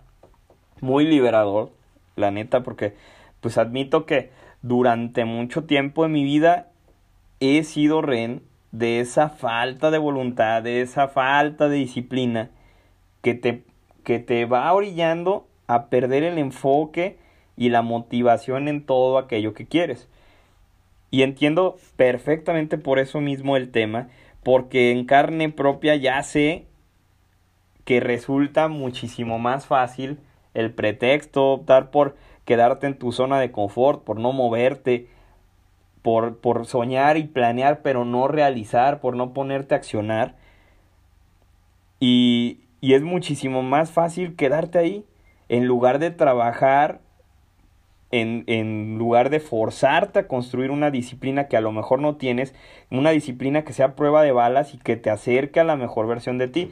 muy 0.81 1.05
liberador, 1.05 1.71
la 2.15 2.31
neta, 2.31 2.63
porque 2.63 2.93
pues 3.41 3.57
admito 3.57 4.05
que 4.05 4.29
durante 4.61 5.25
mucho 5.25 5.63
tiempo 5.63 6.05
en 6.05 6.11
mi 6.11 6.23
vida 6.23 6.69
he 7.39 7.63
sido 7.63 8.01
rehén 8.01 8.43
de 8.71 8.99
esa 8.99 9.29
falta 9.29 9.91
de 9.91 9.97
voluntad, 9.97 10.61
de 10.63 10.81
esa 10.81 11.07
falta 11.07 11.67
de 11.67 11.77
disciplina 11.77 12.49
que 13.21 13.33
te 13.33 13.63
que 14.03 14.19
te 14.19 14.45
va 14.45 14.71
orillando 14.73 15.47
a 15.67 15.87
perder 15.87 16.23
el 16.23 16.37
enfoque 16.37 17.17
y 17.57 17.69
la 17.69 17.81
motivación 17.81 18.67
en 18.67 18.85
todo 18.85 19.17
aquello 19.17 19.53
que 19.53 19.67
quieres. 19.67 20.07
Y 21.11 21.21
entiendo 21.21 21.77
perfectamente 21.95 22.77
por 22.77 22.99
eso 22.99 23.21
mismo 23.21 23.55
el 23.55 23.71
tema, 23.71 24.09
porque 24.43 24.91
en 24.91 25.05
carne 25.05 25.49
propia 25.49 25.95
ya 25.95 26.21
sé 26.23 26.65
que 27.85 27.99
resulta 27.99 28.67
muchísimo 28.67 29.39
más 29.39 29.65
fácil 29.65 30.19
el 30.53 30.71
pretexto, 30.71 31.51
optar 31.51 31.91
por 31.91 32.15
quedarte 32.45 32.87
en 32.87 32.97
tu 32.97 33.11
zona 33.11 33.39
de 33.39 33.51
confort, 33.51 34.03
por 34.03 34.19
no 34.19 34.31
moverte, 34.31 35.07
por, 36.01 36.37
por 36.39 36.65
soñar 36.65 37.17
y 37.17 37.23
planear 37.23 37.81
pero 37.81 38.05
no 38.05 38.27
realizar, 38.27 38.99
por 38.99 39.15
no 39.15 39.33
ponerte 39.33 39.75
a 39.75 39.77
accionar. 39.77 40.35
Y, 41.99 42.61
y 42.81 42.93
es 42.95 43.01
muchísimo 43.01 43.61
más 43.61 43.91
fácil 43.91 44.35
quedarte 44.35 44.77
ahí 44.77 45.05
en 45.49 45.65
lugar 45.65 45.99
de 45.99 46.11
trabajar, 46.11 46.99
en, 48.13 48.43
en, 48.45 48.97
lugar 48.99 49.29
de 49.31 49.39
forzarte 49.39 50.19
a 50.19 50.27
construir 50.27 50.69
una 50.69 50.91
disciplina 50.91 51.47
que 51.47 51.57
a 51.57 51.61
lo 51.61 51.71
mejor 51.71 51.99
no 51.99 52.15
tienes, 52.15 52.53
una 52.91 53.09
disciplina 53.09 53.63
que 53.63 53.73
sea 53.73 53.95
prueba 53.95 54.21
de 54.21 54.31
balas 54.31 54.75
y 54.75 54.77
que 54.77 54.95
te 54.95 55.09
acerque 55.09 55.59
a 55.59 55.63
la 55.63 55.75
mejor 55.75 56.05
versión 56.05 56.37
de 56.37 56.47
ti. 56.47 56.71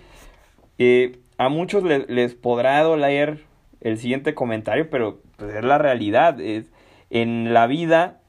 Eh, 0.77 1.17
a 1.37 1.49
muchos 1.49 1.83
les 1.83 2.35
podrá 2.35 2.81
doler 2.83 3.43
el 3.81 3.97
siguiente 3.97 4.35
comentario, 4.35 4.89
pero 4.91 5.19
pues, 5.37 5.55
es 5.55 5.63
la 5.63 5.79
realidad. 5.79 6.39
Es, 6.39 6.71
en 7.09 7.53
la 7.53 7.65
vida 7.65 8.19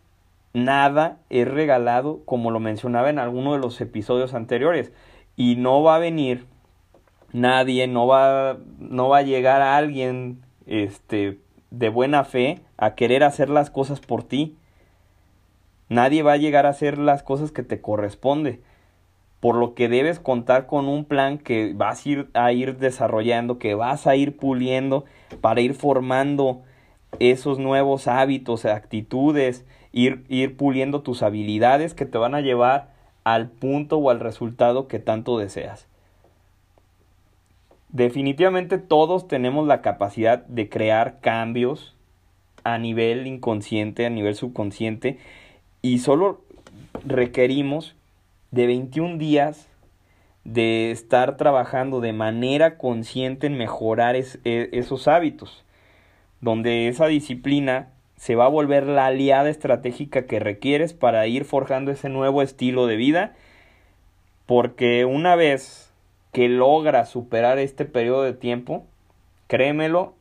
nada 0.54 1.19
es 1.28 1.47
regalado, 1.47 2.23
como 2.25 2.50
lo 2.50 2.61
mencionaba 2.61 3.11
en 3.11 3.19
alguno 3.19 3.52
de 3.52 3.59
los 3.59 3.78
episodios 3.83 4.33
anteriores, 4.33 4.92
y 5.37 5.57
no 5.57 5.83
va 5.83 5.97
a 5.97 5.99
venir 5.99 6.47
nadie, 7.33 7.87
no 7.87 8.07
va, 8.07 8.57
no 8.78 9.11
va 9.11 9.19
a 9.19 9.23
llegar 9.23 9.61
a 9.61 9.76
alguien 9.76 10.40
este, 10.66 11.38
de 11.73 11.88
buena 11.88 12.25
fe 12.25 12.61
a 12.76 12.95
querer 12.95 13.25
hacer 13.25 13.49
las 13.49 13.71
cosas 13.71 14.00
por 14.00 14.23
ti. 14.23 14.57
Nadie 15.88 16.23
va 16.23 16.35
a 16.35 16.37
llegar 16.37 16.67
a 16.67 16.71
hacer 16.71 16.99
las 16.99 17.23
cosas 17.23 17.50
que 17.50 17.62
te 17.62 17.81
corresponde. 17.81 18.61
Por 19.41 19.57
lo 19.57 19.75
que 19.75 19.88
debes 19.88 20.21
contar 20.21 20.67
con 20.67 20.87
un 20.87 21.05
plan 21.05 21.38
que 21.38 21.73
vas 21.75 22.05
a 22.05 22.09
ir, 22.09 22.31
a 22.35 22.52
ir 22.52 22.79
desarrollando, 22.79 23.59
que 23.59 23.75
vas 23.75 24.07
a 24.07 24.14
ir 24.14 24.37
puliendo 24.37 25.05
para 25.41 25.62
ir 25.62 25.75
formando 25.75 26.62
esos 27.19 27.59
nuevos 27.59 28.07
hábitos, 28.07 28.64
actitudes, 28.64 29.64
ir, 29.93 30.25
ir 30.29 30.57
puliendo 30.57 31.02
tus 31.02 31.23
habilidades 31.23 31.95
que 31.95 32.07
te 32.07 32.19
van 32.19 32.35
a 32.35 32.41
llevar 32.41 32.93
al 33.25 33.49
punto 33.49 33.97
o 33.99 34.11
al 34.11 34.21
resultado 34.21 34.88
que 34.88 34.99
tanto 34.99 35.38
deseas. 35.38 35.88
Definitivamente 37.93 38.79
todos 38.79 39.29
tenemos 39.29 39.67
la 39.67 39.83
capacidad 39.83 40.47
de 40.47 40.71
crear 40.71 41.21
cambios 41.21 41.95
a 42.65 42.79
nivel 42.79 43.27
inconsciente, 43.27 44.07
a 44.07 44.11
nivel 44.11 44.35
subconsciente, 44.35 45.19
y 45.83 45.99
solo 45.99 46.41
requerimos 47.05 47.95
de 48.51 48.67
21 48.67 49.19
días 49.19 49.69
de 50.45 50.91
estar 50.91 51.37
trabajando 51.37 52.01
de 52.01 52.15
manera 52.15 52.79
consciente 52.79 53.47
en 53.47 53.59
mejorar 53.59 54.17
e, 54.17 54.25
esos 54.73 55.07
hábitos, 55.07 55.63
donde 56.41 56.89
esa 56.89 57.07
disciplina 57.07 57.91
se 58.17 58.37
va 58.37 58.47
a 58.47 58.49
volver 58.49 58.87
la 58.87 59.07
aliada 59.07 59.51
estratégica 59.51 60.27
que 60.27 60.41
requieres 60.41 60.95
para 60.95 61.27
ir 61.27 61.45
forjando 61.45 61.91
ese 61.91 62.09
nuevo 62.09 62.41
estilo 62.41 62.87
de 62.87 62.97
vida, 62.97 63.35
porque 64.47 65.05
una 65.05 65.37
vez 65.37 65.92
que 66.33 66.49
logra 66.49 67.05
superar 67.05 67.59
este 67.59 67.85
periodo 67.85 68.23
de 68.23 68.33
tiempo, 68.33 68.87
créemelo, 69.47 70.15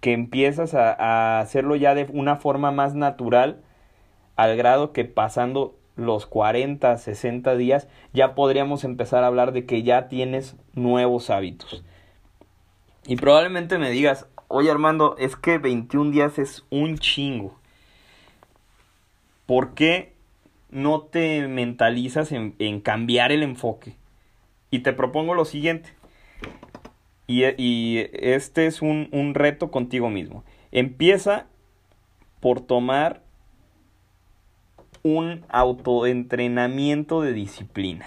que 0.00 0.12
empiezas 0.12 0.74
a, 0.74 1.38
hacerlo 1.38 1.76
ya 1.76 1.94
de 1.94 2.08
una 2.12 2.36
forma 2.36 2.72
más 2.72 2.94
natural, 2.94 3.62
al 4.34 4.56
grado 4.56 4.92
que 4.92 5.04
pasando 5.04 5.76
los 5.94 6.26
40, 6.26 6.98
60 6.98 7.54
días, 7.54 7.86
ya 8.12 8.34
podríamos 8.34 8.82
empezar 8.82 9.22
a 9.22 9.28
hablar 9.28 9.52
de 9.52 9.64
que 9.64 9.84
ya 9.84 10.08
tienes 10.08 10.56
nuevos 10.74 11.30
hábitos. 11.30 11.84
Y 13.06 13.16
probablemente 13.16 13.78
me 13.78 13.90
digas, 13.90 14.26
oye 14.48 14.70
Armando, 14.70 15.16
es 15.18 15.36
que 15.36 15.58
21 15.58 16.10
días 16.10 16.38
es 16.38 16.64
un 16.70 16.98
chingo. 16.98 17.56
¿Por 19.46 19.74
qué 19.74 20.14
no 20.70 21.02
te 21.02 21.46
mentalizas 21.46 22.32
en, 22.32 22.56
en 22.58 22.80
cambiar 22.80 23.30
el 23.30 23.44
enfoque? 23.44 24.01
Y 24.72 24.80
te 24.80 24.92
propongo 24.92 25.34
lo 25.34 25.44
siguiente. 25.44 25.90
Y, 27.28 27.44
este 28.12 28.66
es 28.66 28.82
un, 28.82 29.08
un 29.12 29.34
reto 29.34 29.70
contigo 29.70 30.10
mismo. 30.10 30.42
Empieza 30.72 31.46
por 32.40 32.60
tomar 32.60 33.22
un 35.04 35.44
autoentrenamiento 35.48 37.20
de 37.20 37.32
disciplina. 37.32 38.06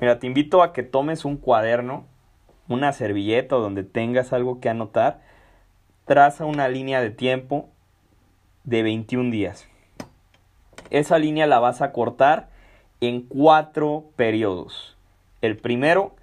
Mira, 0.00 0.18
te 0.18 0.26
invito 0.26 0.64
a 0.64 0.72
que 0.72 0.82
tomes 0.82 1.24
un 1.24 1.36
cuaderno 1.36 2.06
una 2.68 2.92
servilleta 2.92 3.56
donde 3.56 3.84
tengas 3.84 4.32
algo 4.32 4.60
que 4.60 4.68
anotar, 4.68 5.20
traza 6.04 6.44
una 6.44 6.68
línea 6.68 7.00
de 7.00 7.10
tiempo 7.10 7.68
de 8.64 8.82
21 8.82 9.30
días. 9.30 9.68
Esa 10.90 11.18
línea 11.18 11.46
la 11.46 11.58
vas 11.58 11.82
a 11.82 11.92
cortar 11.92 12.50
en 13.02 13.22
cuatro 13.22 14.04
periodos. 14.14 14.96
El 15.40 15.56
primero 15.56 16.14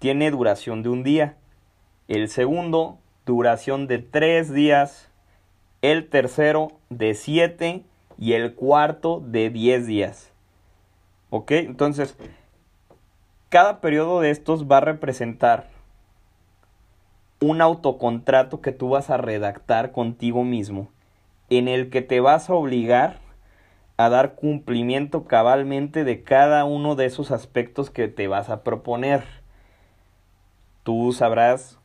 tiene 0.00 0.32
duración 0.32 0.82
de 0.82 0.88
un 0.88 1.04
día. 1.04 1.36
El 2.08 2.28
segundo, 2.28 2.98
duración 3.24 3.86
de 3.86 4.00
tres 4.00 4.52
días. 4.52 5.08
El 5.82 6.08
tercero, 6.08 6.72
de 6.90 7.14
siete. 7.14 7.84
Y 8.18 8.32
el 8.32 8.54
cuarto, 8.54 9.22
de 9.24 9.50
diez 9.50 9.86
días. 9.86 10.32
¿Ok? 11.30 11.52
Entonces, 11.52 12.16
cada 13.48 13.80
periodo 13.80 14.20
de 14.20 14.30
estos 14.30 14.66
va 14.66 14.78
a 14.78 14.80
representar 14.80 15.70
un 17.40 17.60
autocontrato 17.60 18.60
que 18.60 18.72
tú 18.72 18.88
vas 18.88 19.10
a 19.10 19.16
redactar 19.16 19.92
contigo 19.92 20.42
mismo, 20.42 20.88
en 21.50 21.68
el 21.68 21.88
que 21.90 22.02
te 22.02 22.18
vas 22.18 22.50
a 22.50 22.54
obligar 22.54 23.23
a 23.96 24.08
dar 24.08 24.34
cumplimiento 24.34 25.24
cabalmente 25.24 26.04
de 26.04 26.22
cada 26.22 26.64
uno 26.64 26.96
de 26.96 27.06
esos 27.06 27.30
aspectos 27.30 27.90
que 27.90 28.08
te 28.08 28.26
vas 28.26 28.50
a 28.50 28.62
proponer. 28.62 29.22
Tú 30.82 31.12
sabrás 31.12 31.78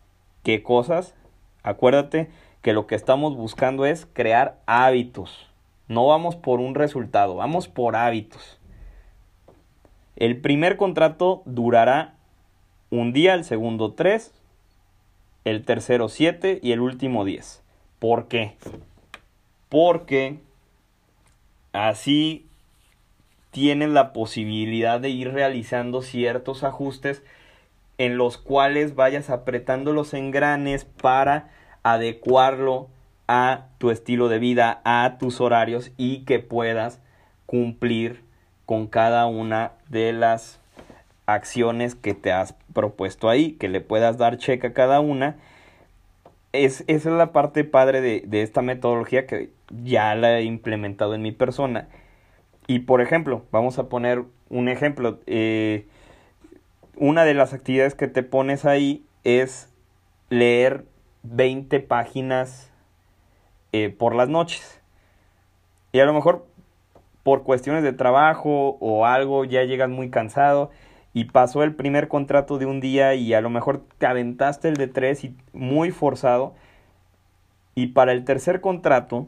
qué 0.44 0.64
cosas. 0.64 1.14
Acuérdate 1.62 2.30
que 2.62 2.74
lo 2.74 2.88
que 2.88 2.96
estamos 2.96 3.36
buscando 3.36 3.86
es 3.86 4.08
crear 4.12 4.60
hábitos. 4.66 5.48
No 5.88 6.08
vamos 6.08 6.36
por 6.36 6.60
un 6.60 6.76
resultado, 6.76 7.36
vamos 7.36 7.68
por 7.68 7.96
hábitos. 7.96 8.60
El 10.16 10.42
primer 10.42 10.78
contrato 10.78 11.42
durará 11.46 12.16
un 12.90 13.14
día, 13.14 13.36
el 13.36 13.44
segundo 13.44 13.94
tres, 13.94 14.34
el 15.46 15.64
tercero 15.64 16.10
siete 16.10 16.60
y 16.62 16.74
el 16.74 16.82
último 16.82 17.24
diez. 17.24 17.64
¿Por 18.00 18.28
qué? 18.28 18.56
Porque 19.70 20.40
así 21.88 22.48
tienes 23.52 23.90
la 23.90 24.14
posibilidad 24.14 25.00
de 25.00 25.10
ir 25.10 25.32
realizando 25.32 26.02
ciertos 26.02 26.64
ajustes 26.64 27.24
en 27.98 28.18
los 28.18 28.38
cuales 28.38 28.96
vayas 28.96 29.30
apretando 29.30 29.94
los 29.94 30.14
engranes 30.14 30.86
para 30.86 31.50
adecuarlo 31.84 32.90
a 33.28 33.68
tu 33.78 33.92
estilo 33.92 34.30
de 34.30 34.40
vida, 34.40 34.82
a 34.84 35.18
tus 35.20 35.42
horarios 35.42 35.92
y 35.98 36.20
que 36.20 36.40
puedas 36.40 37.00
cumplir 37.46 38.24
con 38.66 38.88
cada 38.88 39.26
una 39.26 39.72
de 39.88 40.14
las 40.14 40.60
acciones 41.26 41.96
que 41.96 42.14
te 42.14 42.32
has 42.32 42.56
propuesto 42.74 43.30
ahí, 43.30 43.54
que 43.54 43.68
le 43.68 43.82
puedas 43.82 44.18
dar 44.18 44.38
cheque 44.38 44.68
a 44.68 44.74
cada 44.74 45.00
una. 45.00 45.38
Es, 46.52 46.84
esa 46.88 47.10
es 47.10 47.16
la 47.16 47.32
parte 47.32 47.64
padre 47.64 48.02
de, 48.02 48.24
de 48.26 48.42
esta 48.42 48.62
metodología 48.62 49.28
que 49.28 49.52
ya 49.70 50.16
la 50.16 50.40
he 50.40 50.44
implementado 50.44 51.14
en 51.14 51.22
mi 51.22 51.32
persona. 51.32 51.88
Y 52.68 52.80
por 52.80 53.02
ejemplo, 53.02 53.46
vamos 53.52 53.80
a 53.80 53.90
poner 53.90 54.26
un 54.50 54.70
ejemplo. 54.70 55.20
Eh, 55.26 55.88
una 56.96 57.24
de 57.24 57.34
las 57.34 57.54
actividades 57.54 57.96
que 57.96 58.08
te 58.08 58.24
pones 58.24 58.66
ahí 58.66 59.06
es 59.24 59.74
leer 60.30 60.86
20 61.24 61.80
páginas 61.80 62.72
eh, 63.72 63.90
por 63.90 64.16
las 64.16 64.30
noches. 64.30 64.82
Y 65.92 66.00
a 66.00 66.06
lo 66.06 66.14
mejor 66.14 66.46
por 67.24 67.44
cuestiones 67.44 67.84
de 67.84 67.94
trabajo 67.94 68.78
o 68.80 69.06
algo 69.06 69.46
ya 69.46 69.64
llegas 69.64 69.90
muy 69.90 70.10
cansado 70.10 70.72
y 71.20 71.26
pasó 71.26 71.64
el 71.64 71.76
primer 71.76 72.08
contrato 72.08 72.60
de 72.60 72.66
un 72.66 72.80
día 72.80 73.14
y 73.14 73.34
a 73.34 73.42
lo 73.42 73.50
mejor 73.50 73.84
te 73.98 74.06
aventaste 74.06 74.70
el 74.70 74.78
de 74.78 74.88
tres 74.88 75.26
y 75.26 75.36
muy 75.52 75.92
forzado 75.92 76.54
y 77.76 77.88
para 77.88 78.14
el 78.14 78.24
tercer 78.24 78.62
contrato 78.62 79.28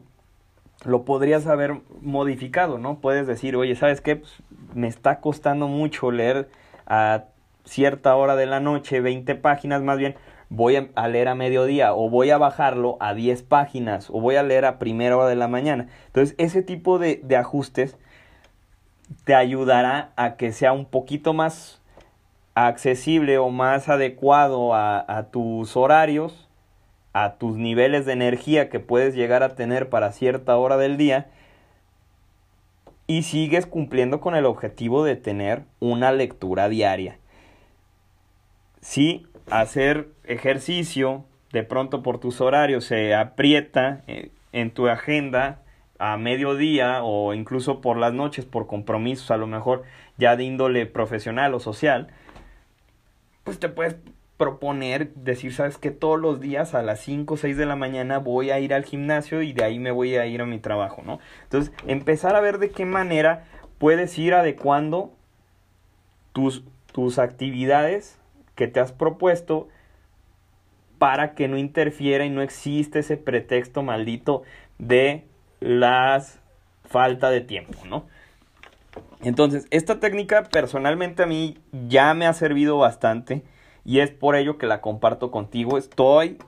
lo 0.86 1.04
podrías 1.04 1.46
haber 1.46 1.82
modificado, 2.00 2.78
¿no? 2.78 3.00
Puedes 3.00 3.26
decir, 3.26 3.56
oye, 3.56 3.76
¿sabes 3.76 4.00
qué? 4.00 4.16
Pues, 4.16 4.32
me 4.72 4.88
está 4.88 5.20
costando 5.20 5.68
mucho 5.68 6.10
leer 6.10 6.48
a 6.86 7.24
cierta 7.66 8.16
hora 8.16 8.36
de 8.36 8.46
la 8.46 8.58
noche, 8.58 9.02
20 9.02 9.34
páginas 9.34 9.82
más 9.82 9.98
bien, 9.98 10.14
voy 10.48 10.88
a 10.94 11.08
leer 11.08 11.28
a 11.28 11.34
mediodía 11.34 11.92
o 11.92 12.08
voy 12.08 12.30
a 12.30 12.38
bajarlo 12.38 12.96
a 13.00 13.12
10 13.12 13.42
páginas 13.42 14.08
o 14.08 14.18
voy 14.18 14.36
a 14.36 14.42
leer 14.42 14.64
a 14.64 14.78
primera 14.78 15.14
hora 15.18 15.28
de 15.28 15.36
la 15.36 15.46
mañana. 15.46 15.88
Entonces, 16.06 16.34
ese 16.38 16.62
tipo 16.62 16.98
de, 16.98 17.20
de 17.22 17.36
ajustes 17.36 17.98
te 19.24 19.34
ayudará 19.34 20.12
a 20.16 20.36
que 20.36 20.52
sea 20.52 20.72
un 20.72 20.86
poquito 20.86 21.34
más 21.34 21.81
accesible 22.54 23.38
o 23.38 23.50
más 23.50 23.88
adecuado 23.88 24.74
a, 24.74 25.04
a 25.08 25.30
tus 25.30 25.76
horarios, 25.76 26.48
a 27.12 27.34
tus 27.34 27.56
niveles 27.56 28.06
de 28.06 28.12
energía 28.12 28.68
que 28.68 28.80
puedes 28.80 29.14
llegar 29.14 29.42
a 29.42 29.54
tener 29.54 29.88
para 29.88 30.12
cierta 30.12 30.56
hora 30.56 30.76
del 30.76 30.96
día 30.96 31.28
y 33.06 33.22
sigues 33.22 33.66
cumpliendo 33.66 34.20
con 34.20 34.34
el 34.34 34.46
objetivo 34.46 35.04
de 35.04 35.16
tener 35.16 35.64
una 35.80 36.12
lectura 36.12 36.68
diaria. 36.68 37.18
Si 38.80 39.26
hacer 39.50 40.08
ejercicio 40.24 41.24
de 41.52 41.62
pronto 41.62 42.02
por 42.02 42.18
tus 42.18 42.40
horarios 42.40 42.84
se 42.84 43.14
aprieta 43.14 44.02
eh, 44.06 44.30
en 44.52 44.70
tu 44.70 44.88
agenda 44.88 45.60
a 45.98 46.16
mediodía 46.16 47.04
o 47.04 47.34
incluso 47.34 47.80
por 47.80 47.96
las 47.96 48.12
noches 48.12 48.44
por 48.44 48.66
compromisos 48.66 49.30
a 49.30 49.36
lo 49.36 49.46
mejor 49.46 49.84
ya 50.16 50.36
de 50.36 50.44
índole 50.44 50.86
profesional 50.86 51.54
o 51.54 51.60
social, 51.60 52.08
pues 53.44 53.58
te 53.58 53.68
puedes 53.68 53.96
proponer, 54.36 55.14
decir, 55.14 55.54
sabes 55.54 55.78
que 55.78 55.90
todos 55.90 56.18
los 56.18 56.40
días 56.40 56.74
a 56.74 56.82
las 56.82 57.00
5 57.00 57.34
o 57.34 57.36
6 57.36 57.56
de 57.56 57.66
la 57.66 57.76
mañana 57.76 58.18
voy 58.18 58.50
a 58.50 58.58
ir 58.58 58.74
al 58.74 58.84
gimnasio 58.84 59.42
y 59.42 59.52
de 59.52 59.64
ahí 59.64 59.78
me 59.78 59.92
voy 59.92 60.16
a 60.16 60.26
ir 60.26 60.42
a 60.42 60.46
mi 60.46 60.58
trabajo, 60.58 61.02
¿no? 61.04 61.20
Entonces, 61.44 61.72
empezar 61.86 62.34
a 62.34 62.40
ver 62.40 62.58
de 62.58 62.70
qué 62.70 62.84
manera 62.84 63.44
puedes 63.78 64.18
ir 64.18 64.34
adecuando 64.34 65.12
tus, 66.32 66.64
tus 66.92 67.18
actividades 67.18 68.18
que 68.56 68.66
te 68.66 68.80
has 68.80 68.92
propuesto 68.92 69.68
para 70.98 71.34
que 71.34 71.48
no 71.48 71.56
interfiera 71.56 72.24
y 72.24 72.30
no 72.30 72.42
existe 72.42 73.00
ese 73.00 73.16
pretexto 73.16 73.82
maldito 73.82 74.42
de 74.78 75.24
las 75.60 76.40
falta 76.84 77.30
de 77.30 77.40
tiempo, 77.40 77.78
¿no? 77.86 78.06
Entonces, 79.22 79.66
esta 79.70 80.00
técnica 80.00 80.44
personalmente 80.44 81.22
a 81.22 81.26
mí 81.26 81.58
ya 81.88 82.12
me 82.14 82.26
ha 82.26 82.32
servido 82.32 82.78
bastante 82.78 83.42
y 83.84 84.00
es 84.00 84.10
por 84.10 84.36
ello 84.36 84.58
que 84.58 84.66
la 84.66 84.80
comparto 84.80 85.30
contigo. 85.30 85.78
Estoy 85.78 86.38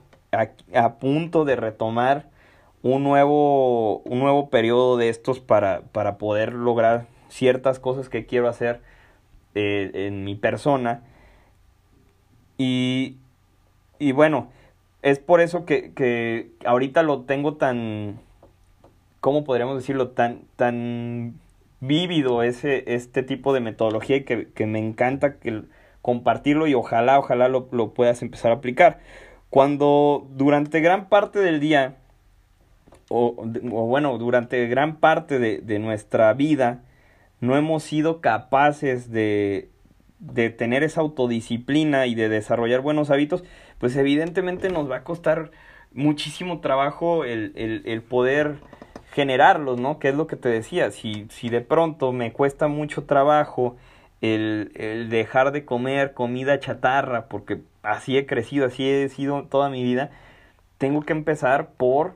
a, 0.73 0.95
punto 0.95 1.45
de 1.45 1.55
retomar 1.55 2.29
un 2.81 3.03
nuevo, 3.03 3.99
un 3.99 4.19
nuevo 4.19 4.49
periodo 4.49 4.97
de 4.97 5.09
estos 5.09 5.39
para, 5.39 5.81
para 5.91 6.17
poder 6.17 6.53
lograr 6.53 7.07
ciertas 7.29 7.79
cosas 7.79 8.09
que 8.09 8.25
quiero 8.25 8.47
hacer 8.47 8.81
eh, 9.55 9.91
en 9.93 10.23
mi 10.23 10.35
persona. 10.35 11.01
Y, 12.57 13.17
y 13.99 14.11
bueno, 14.11 14.49
es 15.01 15.19
por 15.19 15.41
eso 15.41 15.65
que, 15.65 15.93
que 15.93 16.51
ahorita 16.65 17.03
lo 17.03 17.21
tengo 17.21 17.55
tan, 17.55 18.19
¿cómo 19.19 19.43
podríamos 19.43 19.77
decirlo? 19.77 20.09
Tan, 20.09 20.41
tan 20.55 21.39
vívido 21.79 22.43
ese, 22.43 22.83
este 22.93 23.23
tipo 23.23 23.53
de 23.53 23.59
metodología 23.59 24.17
y 24.17 24.23
que, 24.23 24.51
que 24.51 24.65
me 24.65 24.79
encanta 24.79 25.39
que 25.39 25.63
compartirlo 26.05 26.67
y 26.67 26.75
ojalá, 26.75 27.17
ojalá 27.17 27.47
lo, 27.47 27.93
puedas 27.95 28.21
empezar 28.21 28.51
a 28.51 28.55
aplicar. 28.57 28.99
Cuando 29.49 30.27
durante 30.35 30.79
gran 30.79 31.09
parte 31.09 31.39
del 31.39 31.59
día, 31.59 31.97
o, 33.09 33.33
bueno, 33.33 34.19
durante 34.19 34.67
gran 34.67 34.97
parte 34.97 35.39
de, 35.39 35.79
nuestra 35.79 36.31
vida, 36.33 36.83
no 37.39 37.57
hemos 37.57 37.81
sido 37.81 38.21
capaces 38.21 39.09
de, 39.09 39.71
de 40.19 40.51
tener 40.51 40.83
esa 40.83 41.01
autodisciplina 41.01 42.05
y 42.05 42.13
de 42.13 42.29
desarrollar 42.29 42.81
buenos 42.81 43.09
hábitos, 43.09 43.43
pues 43.79 43.95
evidentemente 43.95 44.69
nos 44.69 44.87
va 44.87 44.97
a 44.97 45.03
costar 45.03 45.49
muchísimo 45.91 46.59
trabajo 46.59 47.25
el, 47.25 47.51
el, 47.55 47.81
el 47.85 48.03
poder 48.03 48.57
generarlos, 49.15 49.79
¿no? 49.79 49.97
Que 49.97 50.09
es 50.09 50.15
lo 50.15 50.27
que 50.27 50.35
te 50.35 50.49
decía, 50.49 50.91
si, 50.91 51.25
si 51.29 51.47
de 51.47 51.61
pronto 51.61 52.11
me 52.11 52.33
cuesta 52.33 52.67
mucho 52.67 53.05
trabajo 53.05 53.77
el, 54.19 55.07
dejar 55.09 55.53
de 55.53 55.63
comer 55.63 56.13
comida 56.13 56.59
chatarra, 56.59 57.27
porque 57.29 57.61
así 57.81 58.17
he 58.17 58.25
crecido, 58.25 58.65
así 58.65 58.89
he 58.89 59.07
sido 59.07 59.43
toda 59.43 59.69
mi 59.69 59.83
vida, 59.83 60.09
tengo 60.77 61.01
que 61.03 61.13
empezar 61.13 61.69
por 61.77 62.15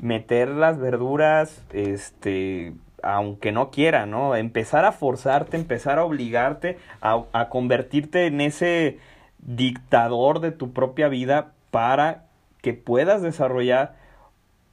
meter 0.00 0.48
las 0.50 0.78
verduras, 0.78 1.60
este, 1.72 2.72
aunque 3.02 3.50
no 3.50 3.72
quiera, 3.72 4.06
¿no? 4.06 4.36
Empezar 4.36 4.84
a 4.84 4.92
forzarte, 4.92 5.56
empezar 5.56 5.98
a 5.98 6.04
obligarte 6.04 6.78
a, 7.00 7.24
a 7.32 7.48
convertirte 7.48 8.26
en 8.26 8.40
ese 8.40 9.00
dictador 9.38 10.38
de 10.38 10.52
tu 10.52 10.72
propia 10.72 11.08
vida 11.08 11.50
para 11.72 12.26
que 12.60 12.74
puedas 12.74 13.22
desarrollar 13.22 14.00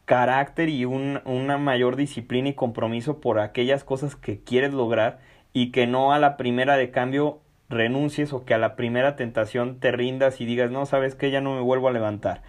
carácter 0.09 0.69
y 0.69 0.85
un, 0.85 1.21
una 1.25 1.59
mayor 1.59 1.95
disciplina 1.95 2.49
y 2.49 2.55
compromiso 2.55 3.21
por 3.21 3.39
aquellas 3.39 3.83
cosas 3.83 4.15
que 4.15 4.41
quieres 4.43 4.73
lograr 4.73 5.19
y 5.53 5.71
que 5.71 5.85
no 5.85 6.13
a 6.13 6.17
la 6.17 6.35
primera 6.35 6.77
de 6.77 6.89
cambio 6.89 7.41
renuncies 7.69 8.33
o 8.33 8.43
que 8.43 8.55
a 8.55 8.57
la 8.57 8.75
primera 8.75 9.15
tentación 9.15 9.79
te 9.79 9.91
rindas 9.91 10.41
y 10.41 10.45
digas, 10.45 10.71
no, 10.71 10.87
sabes 10.87 11.13
que 11.13 11.29
ya 11.29 11.41
no 11.41 11.53
me 11.53 11.61
vuelvo 11.61 11.89
a 11.89 11.91
levantar. 11.91 12.41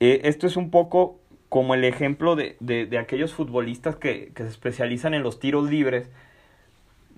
Eh, 0.00 0.22
esto 0.24 0.46
es 0.46 0.56
un 0.56 0.70
poco 0.70 1.20
como 1.50 1.74
el 1.74 1.84
ejemplo 1.84 2.34
de, 2.34 2.56
de, 2.60 2.86
de 2.86 2.96
aquellos 2.96 3.34
futbolistas 3.34 3.96
que, 3.96 4.32
que, 4.34 4.44
se 4.44 4.48
especializan 4.48 5.12
en 5.12 5.22
los 5.22 5.38
tiros 5.38 5.68
libres. 5.68 6.10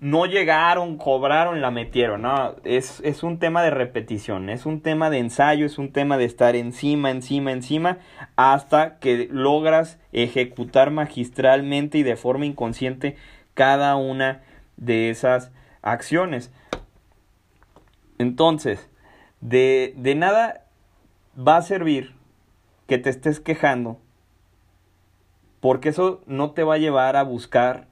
No 0.03 0.27
llegaron, 0.27 0.97
cobraron, 0.97 1.61
la 1.61 1.71
metieron. 1.71 2.23
No, 2.23 2.57
es, 2.65 3.01
es 3.05 3.23
un 3.23 3.38
tema 3.38 3.62
de 3.62 3.71
repetición, 3.71 4.51
es 4.51 4.67
un 4.67 4.81
tema 4.81 5.11
de 5.11 5.19
ensayo, 5.19 5.65
es 5.65 5.79
un 5.79 5.93
tema 5.93 6.19
de 6.19 6.25
estar 6.25 6.57
encima, 6.57 7.12
encima, 7.12 7.53
encima, 7.53 7.99
hasta 8.35 8.99
que 8.99 9.29
logras 9.31 10.01
ejecutar 10.11 10.91
magistralmente 10.91 11.99
y 11.99 12.03
de 12.03 12.17
forma 12.17 12.47
inconsciente 12.47 13.15
cada 13.55 13.95
una 13.95 14.43
de 14.77 15.09
esas 15.09 15.53
acciones. 15.83 16.53
Entonces, 18.19 18.91
de, 19.41 19.95
de 19.97 20.17
nada 20.17 20.65
va 21.38 21.59
a 21.59 21.62
servir 21.62 22.12
que 22.88 22.99
te 22.99 23.09
estés 23.09 23.38
quejando, 23.38 23.99
porque 25.61 25.91
eso 25.91 26.23
no 26.27 26.51
te 26.51 26.65
va 26.65 26.75
a 26.75 26.79
llevar 26.79 27.15
a 27.15 27.23
buscar 27.23 27.92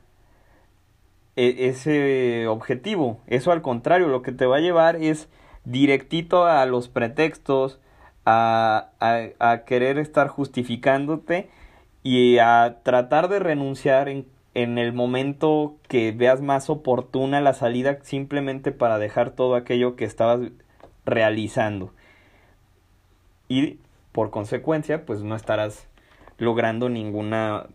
ese 1.37 2.47
objetivo. 2.47 3.21
Eso 3.27 3.53
al 3.53 3.63
contrario, 3.63 4.09
lo 4.09 4.23
que 4.23 4.33
te 4.33 4.47
va 4.47 4.57
a 4.57 4.61
llevar 4.61 4.97
es 4.97 5.29
directito 5.65 6.45
a 6.47 6.65
los 6.67 6.89
pretextos, 6.89 7.81
a, 8.25 8.91
a, 9.01 9.51
a 9.53 9.65
querer 9.65 9.99
estar 9.99 10.29
justificándote 10.29 11.49
y 12.03 12.39
a 12.39 12.79
tratar 12.83 13.29
de 13.29 13.39
renunciar 13.39 14.09
en 14.09 14.27
en 14.55 14.79
el 14.79 14.93
momento 14.93 15.77
que 15.89 16.13
veas 16.13 16.41
más 16.41 16.71
oportuna 16.71 17.41
la 17.41 17.55
salida 17.55 17.99
simplemente 18.03 18.73
para 18.73 18.99
dejar 18.99 19.31
todo 19.31 19.55
aquello 19.55 19.97
que 19.97 20.05
estabas 20.05 20.41
realizando. 21.05 21.93
Y 23.49 23.79
por 24.13 24.31
consecuencia, 24.31 25.07
pues 25.07 25.23
no 25.23 25.37
estarás 25.37 25.87
logrando 26.39 26.89
ninguna 26.89 27.67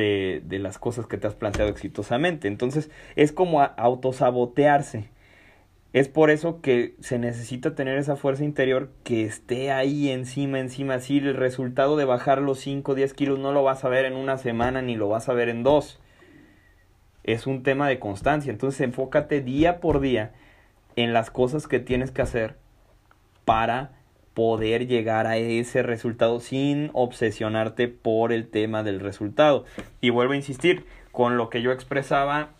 de, 0.00 0.42
de 0.44 0.58
las 0.58 0.78
cosas 0.78 1.06
que 1.06 1.18
te 1.18 1.26
has 1.26 1.34
planteado 1.34 1.70
exitosamente. 1.70 2.48
Entonces 2.48 2.90
es 3.16 3.32
como 3.32 3.62
autosabotearse. 3.62 5.08
Es 5.92 6.08
por 6.08 6.30
eso 6.30 6.60
que 6.60 6.94
se 7.00 7.18
necesita 7.18 7.74
tener 7.74 7.98
esa 7.98 8.16
fuerza 8.16 8.44
interior 8.44 8.90
que 9.02 9.24
esté 9.24 9.72
ahí 9.72 10.10
encima, 10.10 10.60
encima. 10.60 11.00
Si 11.00 11.18
el 11.18 11.36
resultado 11.36 11.96
de 11.96 12.04
bajar 12.04 12.40
los 12.40 12.60
5 12.60 12.92
o 12.92 12.94
10 12.94 13.12
kilos 13.14 13.38
no 13.38 13.52
lo 13.52 13.64
vas 13.64 13.84
a 13.84 13.88
ver 13.88 14.04
en 14.04 14.14
una 14.14 14.38
semana 14.38 14.82
ni 14.82 14.94
lo 14.94 15.08
vas 15.08 15.28
a 15.28 15.32
ver 15.32 15.48
en 15.48 15.62
dos 15.64 16.00
es 17.24 17.46
un 17.46 17.62
tema 17.62 17.88
de 17.88 17.98
constancia. 17.98 18.50
Entonces 18.50 18.80
enfócate 18.80 19.40
día 19.40 19.80
por 19.80 20.00
día 20.00 20.32
en 20.96 21.12
las 21.12 21.30
cosas 21.30 21.66
que 21.66 21.80
tienes 21.80 22.10
que 22.10 22.22
hacer 22.22 22.56
para 23.44 23.92
poder 24.34 24.86
llegar 24.86 25.26
a 25.26 25.36
ese 25.36 25.82
resultado 25.82 26.40
sin 26.40 26.90
obsesionarte 26.92 27.88
por 27.88 28.32
el 28.32 28.48
tema 28.48 28.82
del 28.82 29.00
resultado. 29.00 29.64
Y 30.00 30.10
vuelvo 30.10 30.32
a 30.32 30.36
insistir 30.36 30.84
con 31.12 31.36
lo 31.36 31.50
que 31.50 31.62
yo 31.62 31.72
expresaba 31.72 32.50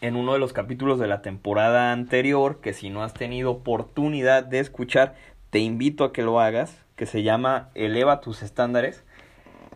en 0.00 0.16
uno 0.16 0.32
de 0.32 0.38
los 0.38 0.52
capítulos 0.52 0.98
de 0.98 1.08
la 1.08 1.22
temporada 1.22 1.92
anterior, 1.92 2.60
que 2.60 2.72
si 2.72 2.90
no 2.90 3.02
has 3.02 3.14
tenido 3.14 3.50
oportunidad 3.50 4.44
de 4.44 4.60
escuchar, 4.60 5.14
te 5.50 5.58
invito 5.58 6.04
a 6.04 6.12
que 6.12 6.22
lo 6.22 6.40
hagas, 6.40 6.84
que 6.96 7.06
se 7.06 7.22
llama 7.22 7.70
Eleva 7.74 8.20
tus 8.20 8.42
estándares, 8.42 9.04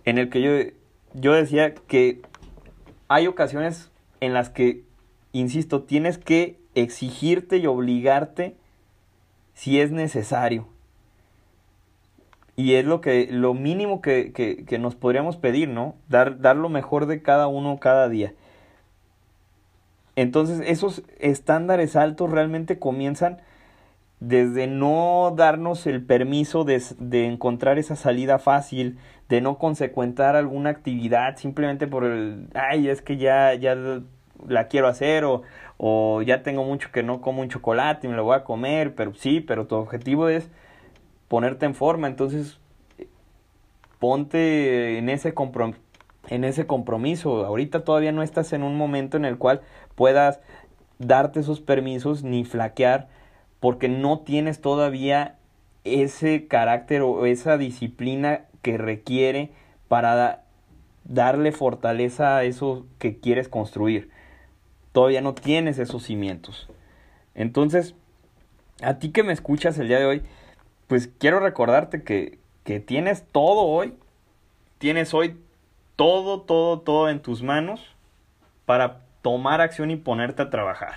en 0.04 0.18
el 0.18 0.28
que 0.28 0.42
yo, 0.42 0.72
yo 1.14 1.32
decía 1.32 1.74
que 1.74 2.22
hay 3.08 3.26
ocasiones 3.26 3.90
en 4.20 4.34
las 4.34 4.50
que, 4.50 4.84
insisto, 5.32 5.82
tienes 5.82 6.18
que 6.18 6.58
exigirte 6.74 7.58
y 7.58 7.66
obligarte 7.66 8.56
si 9.54 9.80
es 9.80 9.90
necesario. 9.90 10.68
Y 12.56 12.74
es 12.74 12.84
lo 12.84 13.00
que, 13.00 13.28
lo 13.30 13.54
mínimo 13.54 14.02
que, 14.02 14.32
que, 14.32 14.64
que 14.64 14.78
nos 14.78 14.94
podríamos 14.94 15.36
pedir, 15.36 15.68
¿no? 15.68 15.94
Dar, 16.08 16.40
dar 16.40 16.56
lo 16.56 16.68
mejor 16.68 17.06
de 17.06 17.22
cada 17.22 17.46
uno 17.46 17.78
cada 17.78 18.08
día. 18.08 18.34
Entonces, 20.16 20.60
esos 20.66 21.02
estándares 21.18 21.96
altos 21.96 22.30
realmente 22.30 22.78
comienzan 22.78 23.40
desde 24.20 24.68
no 24.68 25.34
darnos 25.36 25.86
el 25.86 26.04
permiso 26.04 26.64
de, 26.64 26.80
de, 26.98 27.26
encontrar 27.26 27.78
esa 27.78 27.96
salida 27.96 28.38
fácil, 28.38 28.98
de 29.28 29.40
no 29.40 29.58
consecuentar 29.58 30.36
alguna 30.36 30.70
actividad 30.70 31.36
simplemente 31.38 31.88
por 31.88 32.04
el, 32.04 32.46
ay, 32.54 32.88
es 32.88 33.02
que 33.02 33.16
ya, 33.16 33.54
ya 33.54 33.76
la 34.46 34.68
quiero 34.68 34.86
hacer 34.86 35.24
o, 35.24 35.42
o 35.76 36.22
ya 36.22 36.44
tengo 36.44 36.62
mucho 36.62 36.90
que 36.92 37.02
no 37.02 37.20
como 37.20 37.42
un 37.42 37.48
chocolate 37.48 38.06
y 38.06 38.10
me 38.10 38.16
lo 38.16 38.24
voy 38.24 38.36
a 38.36 38.44
comer, 38.44 38.94
pero 38.94 39.12
sí, 39.14 39.40
pero 39.40 39.66
tu 39.66 39.74
objetivo 39.74 40.28
es 40.28 40.48
ponerte 41.32 41.64
en 41.64 41.74
forma, 41.74 42.08
entonces 42.08 42.58
ponte 43.98 44.98
en 44.98 45.08
ese 45.08 45.32
en 46.28 46.44
ese 46.44 46.66
compromiso. 46.66 47.46
Ahorita 47.46 47.84
todavía 47.84 48.12
no 48.12 48.22
estás 48.22 48.52
en 48.52 48.62
un 48.62 48.76
momento 48.76 49.16
en 49.16 49.24
el 49.24 49.38
cual 49.38 49.62
puedas 49.94 50.40
darte 50.98 51.40
esos 51.40 51.62
permisos 51.62 52.22
ni 52.22 52.44
flaquear 52.44 53.08
porque 53.60 53.88
no 53.88 54.18
tienes 54.18 54.60
todavía 54.60 55.38
ese 55.84 56.48
carácter 56.48 57.00
o 57.00 57.24
esa 57.24 57.56
disciplina 57.56 58.42
que 58.60 58.76
requiere 58.76 59.52
para 59.88 60.44
darle 61.04 61.50
fortaleza 61.50 62.36
a 62.36 62.44
eso 62.44 62.84
que 62.98 63.20
quieres 63.20 63.48
construir 63.48 64.10
todavía 64.92 65.22
no 65.22 65.32
tienes 65.32 65.78
esos 65.78 66.02
cimientos. 66.02 66.68
Entonces, 67.34 67.94
a 68.82 68.98
ti 68.98 69.10
que 69.10 69.22
me 69.22 69.32
escuchas 69.32 69.78
el 69.78 69.88
día 69.88 69.98
de 69.98 70.04
hoy, 70.04 70.22
pues 70.92 71.08
quiero 71.18 71.40
recordarte 71.40 72.02
que, 72.02 72.38
que 72.64 72.78
tienes 72.78 73.24
todo 73.32 73.62
hoy, 73.62 73.94
tienes 74.76 75.14
hoy 75.14 75.38
todo, 75.96 76.42
todo, 76.42 76.80
todo 76.80 77.08
en 77.08 77.22
tus 77.22 77.42
manos 77.42 77.96
para 78.66 79.00
tomar 79.22 79.62
acción 79.62 79.90
y 79.90 79.96
ponerte 79.96 80.42
a 80.42 80.50
trabajar. 80.50 80.96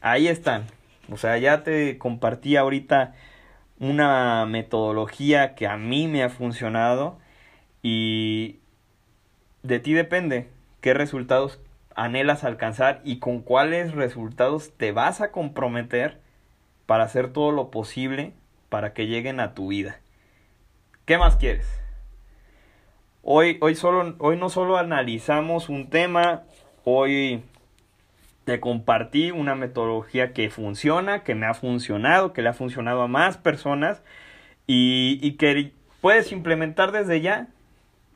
Ahí 0.00 0.26
están. 0.26 0.64
O 1.08 1.16
sea, 1.16 1.38
ya 1.38 1.62
te 1.62 1.98
compartí 1.98 2.56
ahorita 2.56 3.14
una 3.78 4.44
metodología 4.44 5.54
que 5.54 5.68
a 5.68 5.76
mí 5.76 6.08
me 6.08 6.24
ha 6.24 6.28
funcionado 6.28 7.20
y 7.80 8.58
de 9.62 9.78
ti 9.78 9.92
depende 9.92 10.48
qué 10.80 10.94
resultados 10.94 11.60
anhelas 11.94 12.42
alcanzar 12.42 13.02
y 13.04 13.20
con 13.20 13.40
cuáles 13.40 13.92
resultados 13.92 14.72
te 14.76 14.90
vas 14.90 15.20
a 15.20 15.30
comprometer 15.30 16.20
para 16.86 17.04
hacer 17.04 17.32
todo 17.32 17.52
lo 17.52 17.70
posible 17.70 18.32
para 18.74 18.92
que 18.92 19.06
lleguen 19.06 19.38
a 19.38 19.54
tu 19.54 19.68
vida. 19.68 20.00
¿Qué 21.04 21.16
más 21.16 21.36
quieres? 21.36 21.64
Hoy, 23.22 23.56
hoy, 23.60 23.76
solo, 23.76 24.16
hoy 24.18 24.36
no 24.36 24.48
solo 24.48 24.78
analizamos 24.78 25.68
un 25.68 25.90
tema, 25.90 26.42
hoy 26.82 27.44
te 28.42 28.58
compartí 28.58 29.30
una 29.30 29.54
metodología 29.54 30.32
que 30.32 30.50
funciona, 30.50 31.22
que 31.22 31.36
me 31.36 31.46
ha 31.46 31.54
funcionado, 31.54 32.32
que 32.32 32.42
le 32.42 32.48
ha 32.48 32.52
funcionado 32.52 33.02
a 33.02 33.06
más 33.06 33.38
personas 33.38 34.02
y, 34.66 35.20
y 35.22 35.34
que 35.34 35.70
puedes 36.00 36.32
implementar 36.32 36.90
desde 36.90 37.20
ya. 37.20 37.46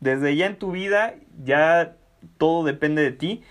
Desde 0.01 0.35
ya 0.35 0.47
en 0.47 0.59
tu 0.59 0.73
vida, 0.73 1.15
ya 1.45 1.95
todo 2.37 2.65
depende 2.65 3.03
de 3.03 3.13
ti 3.13 3.45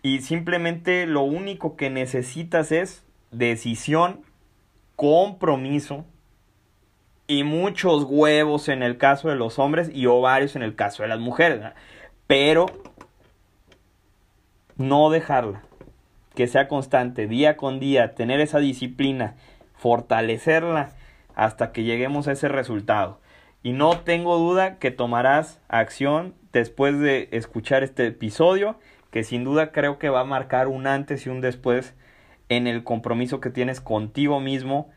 y 0.00 0.20
simplemente 0.20 1.04
lo 1.04 1.20
único 1.20 1.76
que 1.76 1.90
necesitas 1.90 2.72
es 2.72 3.04
decisión, 3.30 4.22
compromiso 5.00 6.04
y 7.26 7.42
muchos 7.42 8.04
huevos 8.04 8.68
en 8.68 8.82
el 8.82 8.98
caso 8.98 9.30
de 9.30 9.34
los 9.34 9.58
hombres 9.58 9.90
y 9.94 10.04
ovarios 10.04 10.56
en 10.56 10.62
el 10.62 10.74
caso 10.74 11.02
de 11.02 11.08
las 11.08 11.18
mujeres. 11.18 11.62
Pero 12.26 12.66
no 14.76 15.08
dejarla, 15.08 15.62
que 16.34 16.46
sea 16.46 16.68
constante, 16.68 17.28
día 17.28 17.56
con 17.56 17.80
día, 17.80 18.14
tener 18.14 18.42
esa 18.42 18.58
disciplina, 18.58 19.36
fortalecerla 19.74 20.90
hasta 21.34 21.72
que 21.72 21.84
lleguemos 21.84 22.28
a 22.28 22.32
ese 22.32 22.48
resultado. 22.48 23.20
Y 23.62 23.72
no 23.72 24.00
tengo 24.00 24.36
duda 24.36 24.78
que 24.78 24.90
tomarás 24.90 25.62
acción 25.68 26.34
después 26.52 27.00
de 27.00 27.30
escuchar 27.32 27.84
este 27.84 28.06
episodio 28.06 28.76
que 29.10 29.24
sin 29.24 29.44
duda 29.44 29.72
creo 29.72 29.98
que 29.98 30.10
va 30.10 30.20
a 30.20 30.24
marcar 30.24 30.68
un 30.68 30.86
antes 30.86 31.24
y 31.24 31.30
un 31.30 31.40
después 31.40 31.94
en 32.50 32.66
el 32.66 32.84
compromiso 32.84 33.40
que 33.40 33.48
tienes 33.48 33.80
contigo 33.80 34.40
mismo 34.40 34.90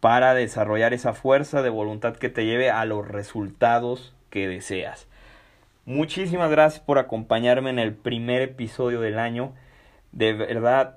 para 0.00 0.32
desarrollar 0.32 0.94
esa 0.94 1.12
fuerza 1.12 1.60
de 1.60 1.68
voluntad 1.68 2.16
que 2.16 2.30
te 2.30 2.46
lleve 2.46 2.70
a 2.70 2.84
los 2.86 3.06
resultados 3.06 4.14
que 4.30 4.48
deseas. 4.48 5.08
Muchísimas 5.86 6.50
gracias 6.50 6.82
por 6.82 6.98
acompañarme 6.98 7.68
en 7.68 7.78
el 7.78 7.92
primer 7.94 8.40
episodio 8.42 9.00
del 9.00 9.18
año. 9.18 9.52
De 10.12 10.32
verdad, 10.32 10.96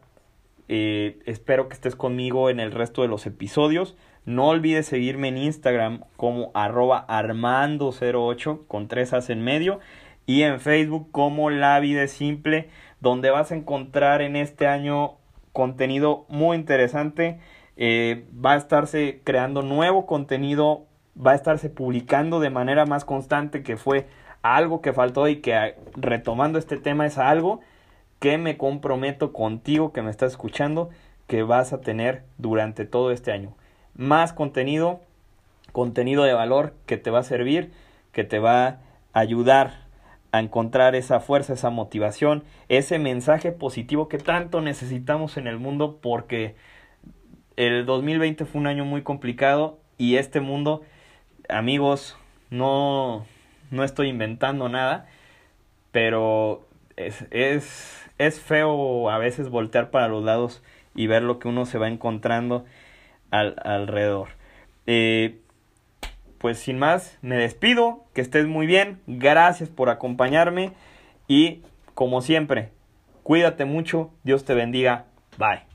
eh, 0.69 1.19
espero 1.25 1.67
que 1.67 1.73
estés 1.73 1.95
conmigo 1.95 2.49
en 2.49 2.59
el 2.59 2.71
resto 2.71 3.01
de 3.01 3.07
los 3.07 3.25
episodios. 3.25 3.97
No 4.25 4.49
olvides 4.49 4.85
seguirme 4.85 5.29
en 5.29 5.37
Instagram 5.37 6.03
como 6.15 6.51
arroba 6.53 7.05
armando08 7.07 8.67
con 8.67 8.87
tres 8.87 9.13
as 9.13 9.29
en 9.29 9.41
medio 9.41 9.79
y 10.25 10.43
en 10.43 10.59
Facebook 10.59 11.09
como 11.11 11.49
La 11.49 11.79
Vida 11.79 12.05
Simple, 12.07 12.69
donde 12.99 13.29
vas 13.29 13.51
a 13.51 13.55
encontrar 13.55 14.21
en 14.21 14.35
este 14.35 14.67
año 14.67 15.17
contenido 15.57 16.27
muy 16.29 16.55
interesante. 16.55 17.39
Eh, 17.77 18.27
va 18.45 18.53
a 18.53 18.57
estarse 18.57 19.21
creando 19.23 19.63
nuevo 19.63 20.05
contenido, 20.05 20.85
va 21.17 21.31
a 21.31 21.35
estarse 21.35 21.71
publicando 21.71 22.39
de 22.39 22.51
manera 22.51 22.85
más 22.85 23.05
constante, 23.05 23.63
que 23.63 23.75
fue 23.75 24.05
algo 24.43 24.83
que 24.83 24.93
faltó 24.93 25.27
y 25.27 25.37
que 25.37 25.73
retomando 25.95 26.59
este 26.59 26.77
tema 26.77 27.07
es 27.07 27.17
algo 27.17 27.61
que 28.19 28.37
me 28.37 28.55
comprometo 28.55 29.33
contigo 29.33 29.93
que 29.93 30.03
me 30.03 30.11
estás 30.11 30.33
escuchando 30.33 30.91
que 31.25 31.41
vas 31.41 31.73
a 31.73 31.81
tener 31.81 32.21
durante 32.37 32.85
todo 32.85 33.09
este 33.09 33.31
año. 33.31 33.55
Más 33.95 34.33
contenido, 34.33 35.01
contenido 35.71 36.23
de 36.23 36.33
valor 36.33 36.75
que 36.85 36.97
te 36.97 37.09
va 37.09 37.19
a 37.19 37.23
servir, 37.23 37.71
que 38.11 38.23
te 38.23 38.37
va 38.37 38.67
a 38.67 38.79
ayudar 39.13 39.86
a 40.37 40.41
encontrar 40.41 40.95
esa 40.95 41.19
fuerza, 41.19 41.53
esa 41.53 41.69
motivación, 41.69 42.43
ese 42.69 42.99
mensaje 42.99 43.51
positivo 43.51 44.07
que 44.07 44.17
tanto 44.17 44.61
necesitamos 44.61 45.37
en 45.37 45.47
el 45.47 45.57
mundo 45.59 45.99
porque 46.01 46.55
el 47.55 47.85
2020 47.85 48.45
fue 48.45 48.61
un 48.61 48.67
año 48.67 48.85
muy 48.85 49.01
complicado 49.01 49.79
y 49.97 50.15
este 50.15 50.39
mundo, 50.39 50.83
amigos, 51.49 52.17
no, 52.49 53.25
no 53.71 53.83
estoy 53.83 54.09
inventando 54.09 54.69
nada, 54.69 55.07
pero 55.91 56.65
es, 56.95 57.25
es, 57.31 58.09
es 58.17 58.39
feo 58.39 59.09
a 59.09 59.17
veces 59.17 59.49
voltear 59.49 59.89
para 59.89 60.07
los 60.07 60.23
lados 60.23 60.61
y 60.95 61.07
ver 61.07 61.23
lo 61.23 61.39
que 61.39 61.47
uno 61.47 61.65
se 61.65 61.77
va 61.77 61.87
encontrando 61.87 62.65
al, 63.31 63.55
alrededor. 63.63 64.29
Eh, 64.85 65.39
pues 66.37 66.59
sin 66.59 66.77
más, 66.79 67.17
me 67.21 67.37
despido, 67.37 68.05
que 68.13 68.21
estés 68.21 68.47
muy 68.47 68.67
bien, 68.67 69.01
gracias 69.07 69.69
por 69.69 69.89
acompañarme 69.89 70.73
y 71.27 71.61
como 71.93 72.21
siempre, 72.21 72.71
cuídate 73.23 73.65
mucho, 73.65 74.11
Dios 74.23 74.45
te 74.45 74.53
bendiga, 74.53 75.05
bye. 75.37 75.66